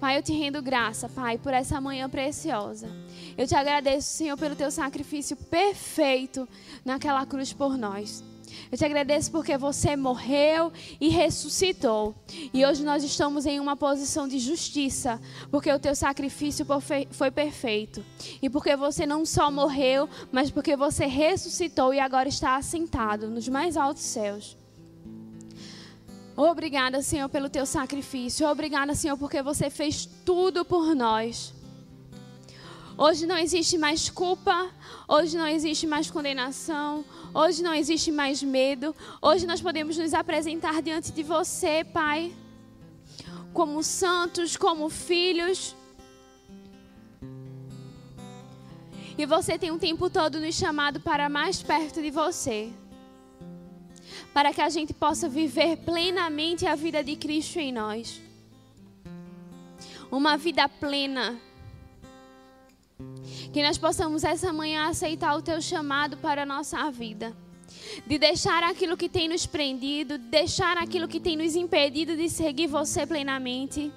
Pai, 0.00 0.18
eu 0.18 0.22
te 0.22 0.32
rendo 0.32 0.60
graça, 0.60 1.08
Pai, 1.08 1.38
por 1.38 1.54
essa 1.54 1.80
manhã 1.80 2.10
preciosa. 2.10 2.88
Eu 3.38 3.46
te 3.46 3.54
agradeço, 3.54 4.08
Senhor, 4.08 4.36
pelo 4.36 4.56
teu 4.56 4.70
sacrifício 4.70 5.36
perfeito 5.36 6.48
naquela 6.84 7.24
cruz 7.24 7.52
por 7.52 7.78
nós. 7.78 8.24
Eu 8.70 8.76
te 8.76 8.84
agradeço 8.84 9.30
porque 9.30 9.56
você 9.56 9.96
morreu 9.96 10.72
e 11.00 11.08
ressuscitou. 11.08 12.14
E 12.52 12.66
hoje 12.66 12.84
nós 12.84 13.04
estamos 13.04 13.46
em 13.46 13.60
uma 13.60 13.76
posição 13.76 14.26
de 14.26 14.38
justiça, 14.38 15.20
porque 15.50 15.72
o 15.72 15.78
teu 15.78 15.94
sacrifício 15.94 16.66
foi 17.10 17.30
perfeito. 17.30 18.04
E 18.42 18.50
porque 18.50 18.74
você 18.74 19.06
não 19.06 19.24
só 19.24 19.50
morreu, 19.50 20.08
mas 20.30 20.50
porque 20.50 20.76
você 20.76 21.06
ressuscitou 21.06 21.94
e 21.94 22.00
agora 22.00 22.28
está 22.28 22.56
assentado 22.56 23.28
nos 23.28 23.48
mais 23.48 23.76
altos 23.76 24.02
céus. 24.02 24.58
Obrigada, 26.36 27.02
Senhor, 27.02 27.28
pelo 27.28 27.50
teu 27.50 27.66
sacrifício. 27.66 28.48
Obrigada, 28.48 28.94
Senhor, 28.94 29.18
porque 29.18 29.42
você 29.42 29.68
fez 29.68 30.06
tudo 30.24 30.64
por 30.64 30.94
nós. 30.94 31.52
Hoje 32.96 33.26
não 33.26 33.36
existe 33.36 33.76
mais 33.76 34.08
culpa, 34.08 34.70
hoje 35.08 35.36
não 35.36 35.46
existe 35.46 35.86
mais 35.86 36.10
condenação, 36.10 37.04
hoje 37.34 37.62
não 37.62 37.74
existe 37.74 38.10
mais 38.10 38.42
medo. 38.42 38.94
Hoje 39.20 39.46
nós 39.46 39.60
podemos 39.60 39.96
nos 39.98 40.14
apresentar 40.14 40.80
diante 40.82 41.12
de 41.12 41.22
você, 41.22 41.84
Pai, 41.84 42.34
como 43.52 43.82
santos, 43.82 44.56
como 44.56 44.88
filhos. 44.88 45.74
E 49.18 49.26
você 49.26 49.58
tem 49.58 49.70
o 49.70 49.74
um 49.74 49.78
tempo 49.78 50.08
todo 50.08 50.40
nos 50.40 50.54
chamado 50.54 50.98
para 50.98 51.28
mais 51.28 51.62
perto 51.62 52.00
de 52.00 52.10
você. 52.10 52.72
Para 54.32 54.52
que 54.52 54.60
a 54.60 54.68
gente 54.68 54.94
possa 54.94 55.28
viver 55.28 55.76
plenamente 55.78 56.66
a 56.66 56.74
vida 56.74 57.02
de 57.04 57.16
Cristo 57.16 57.58
em 57.58 57.72
nós. 57.72 58.20
Uma 60.10 60.36
vida 60.36 60.68
plena 60.68 61.38
que 63.52 63.62
nós 63.62 63.76
possamos 63.76 64.24
essa 64.24 64.52
manhã 64.52 64.88
aceitar 64.88 65.36
o 65.36 65.42
teu 65.42 65.60
chamado 65.60 66.16
para 66.16 66.42
a 66.42 66.46
nossa 66.46 66.90
vida. 66.90 67.36
De 68.06 68.18
deixar 68.18 68.62
aquilo 68.62 68.96
que 68.96 69.08
tem 69.08 69.28
nos 69.28 69.46
prendido, 69.46 70.18
de 70.18 70.28
deixar 70.28 70.76
aquilo 70.78 71.08
que 71.08 71.20
tem 71.20 71.36
nos 71.36 71.54
impedido 71.54 72.16
de 72.16 72.28
seguir 72.28 72.66
você 72.66 73.06
plenamente. 73.06 73.92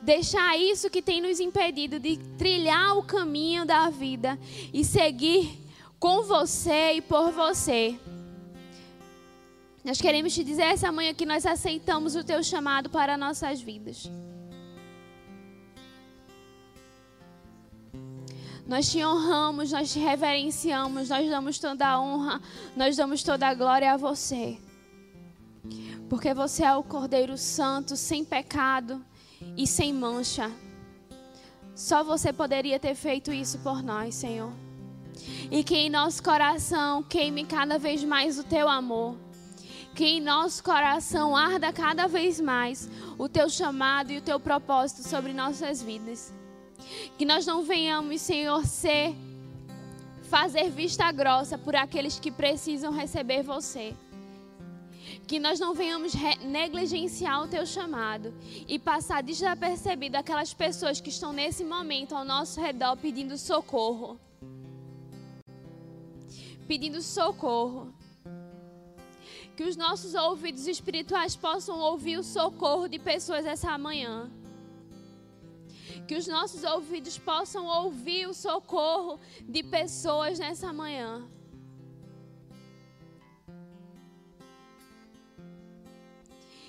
Deixar 0.00 0.58
isso 0.58 0.90
que 0.90 1.00
tem 1.00 1.20
nos 1.20 1.38
impedido 1.38 1.98
de 1.98 2.16
trilhar 2.36 2.96
o 2.98 3.04
caminho 3.04 3.64
da 3.64 3.88
vida 3.88 4.38
e 4.72 4.84
seguir 4.84 5.61
com 6.02 6.22
você 6.24 6.94
e 6.94 7.00
por 7.00 7.30
você. 7.30 7.96
Nós 9.84 10.00
queremos 10.00 10.34
te 10.34 10.42
dizer 10.42 10.62
essa 10.62 10.90
manhã 10.90 11.14
que 11.14 11.24
nós 11.24 11.46
aceitamos 11.46 12.16
o 12.16 12.24
teu 12.24 12.42
chamado 12.42 12.90
para 12.90 13.16
nossas 13.16 13.60
vidas. 13.60 14.10
Nós 18.66 18.90
te 18.90 19.04
honramos, 19.04 19.70
nós 19.70 19.92
te 19.92 20.00
reverenciamos, 20.00 21.08
nós 21.08 21.30
damos 21.30 21.60
toda 21.60 21.86
a 21.86 22.00
honra, 22.00 22.42
nós 22.76 22.96
damos 22.96 23.22
toda 23.22 23.46
a 23.46 23.54
glória 23.54 23.92
a 23.92 23.96
você. 23.96 24.58
Porque 26.10 26.34
você 26.34 26.64
é 26.64 26.74
o 26.74 26.82
Cordeiro 26.82 27.38
Santo, 27.38 27.96
sem 27.96 28.24
pecado 28.24 29.06
e 29.56 29.68
sem 29.68 29.92
mancha. 29.92 30.50
Só 31.76 32.02
você 32.02 32.32
poderia 32.32 32.80
ter 32.80 32.96
feito 32.96 33.32
isso 33.32 33.60
por 33.60 33.84
nós, 33.84 34.16
Senhor. 34.16 34.52
E 35.50 35.62
que 35.62 35.76
em 35.76 35.90
nosso 35.90 36.22
coração 36.22 37.02
queime 37.02 37.44
cada 37.44 37.78
vez 37.78 38.02
mais 38.04 38.38
o 38.38 38.44
teu 38.44 38.68
amor. 38.68 39.16
Que 39.94 40.04
em 40.04 40.20
nosso 40.20 40.62
coração 40.64 41.36
arda 41.36 41.72
cada 41.72 42.06
vez 42.06 42.40
mais 42.40 42.88
o 43.18 43.28
teu 43.28 43.48
chamado 43.50 44.10
e 44.10 44.18
o 44.18 44.22
teu 44.22 44.40
propósito 44.40 45.06
sobre 45.06 45.32
nossas 45.32 45.82
vidas. 45.82 46.32
Que 47.18 47.24
nós 47.24 47.46
não 47.46 47.62
venhamos, 47.62 48.20
Senhor, 48.20 48.64
ser 48.66 49.14
fazer 50.32 50.70
vista 50.70 51.12
grossa 51.12 51.58
por 51.58 51.76
aqueles 51.76 52.18
que 52.18 52.30
precisam 52.30 52.90
receber 52.90 53.42
você. 53.42 53.94
Que 55.26 55.38
nós 55.38 55.60
não 55.60 55.74
venhamos 55.74 56.14
negligenciar 56.42 57.42
o 57.42 57.48
teu 57.48 57.66
chamado 57.66 58.32
e 58.66 58.78
passar 58.78 59.22
desapercebido 59.22 60.16
aquelas 60.16 60.54
pessoas 60.54 61.02
que 61.02 61.10
estão 61.10 61.34
nesse 61.34 61.62
momento 61.62 62.14
ao 62.14 62.24
nosso 62.24 62.58
redor 62.58 62.96
pedindo 62.96 63.36
socorro. 63.36 64.18
Pedindo 66.66 67.00
socorro. 67.02 67.94
Que 69.56 69.64
os 69.64 69.76
nossos 69.76 70.14
ouvidos 70.14 70.66
espirituais 70.66 71.36
possam 71.36 71.78
ouvir 71.78 72.18
o 72.18 72.22
socorro 72.22 72.88
de 72.88 72.98
pessoas 72.98 73.44
essa 73.44 73.76
manhã. 73.76 74.30
Que 76.08 76.16
os 76.16 76.26
nossos 76.26 76.64
ouvidos 76.64 77.18
possam 77.18 77.66
ouvir 77.66 78.26
o 78.26 78.34
socorro 78.34 79.20
de 79.42 79.62
pessoas 79.62 80.38
nessa 80.38 80.72
manhã. 80.72 81.28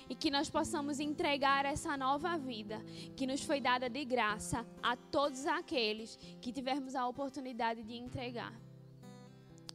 e 0.08 0.14
que 0.14 0.30
nós 0.30 0.50
possamos 0.50 1.00
entregar 1.00 1.64
essa 1.64 1.96
nova 1.96 2.36
vida 2.36 2.80
que 3.16 3.26
nos 3.26 3.42
foi 3.42 3.60
dada 3.60 3.88
de 3.88 4.04
graça 4.04 4.66
a 4.82 4.96
todos 4.96 5.46
aqueles 5.46 6.16
que 6.40 6.52
tivermos 6.52 6.94
a 6.94 7.06
oportunidade 7.06 7.82
de 7.82 7.94
entregar. 7.94 8.63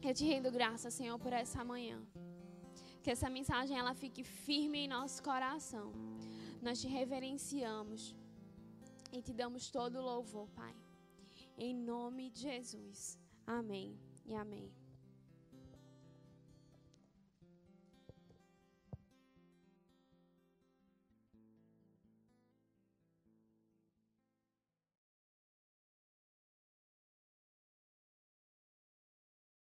Eu 0.01 0.13
te 0.13 0.25
rendo 0.25 0.49
graça, 0.51 0.89
Senhor, 0.89 1.19
por 1.19 1.33
essa 1.33 1.63
manhã. 1.63 2.01
Que 3.03 3.11
essa 3.11 3.29
mensagem 3.29 3.77
ela 3.77 3.93
fique 3.93 4.23
firme 4.23 4.79
em 4.79 4.87
nosso 4.87 5.21
coração. 5.21 5.91
Nós 6.61 6.79
te 6.81 6.87
reverenciamos 6.87 8.15
e 9.11 9.21
te 9.21 9.33
damos 9.33 9.69
todo 9.69 9.99
o 9.99 10.01
louvor, 10.01 10.47
Pai. 10.49 10.73
Em 11.57 11.73
nome 11.75 12.29
de 12.29 12.41
Jesus. 12.41 13.19
Amém 13.45 13.99
e 14.25 14.33
amém. 14.35 14.78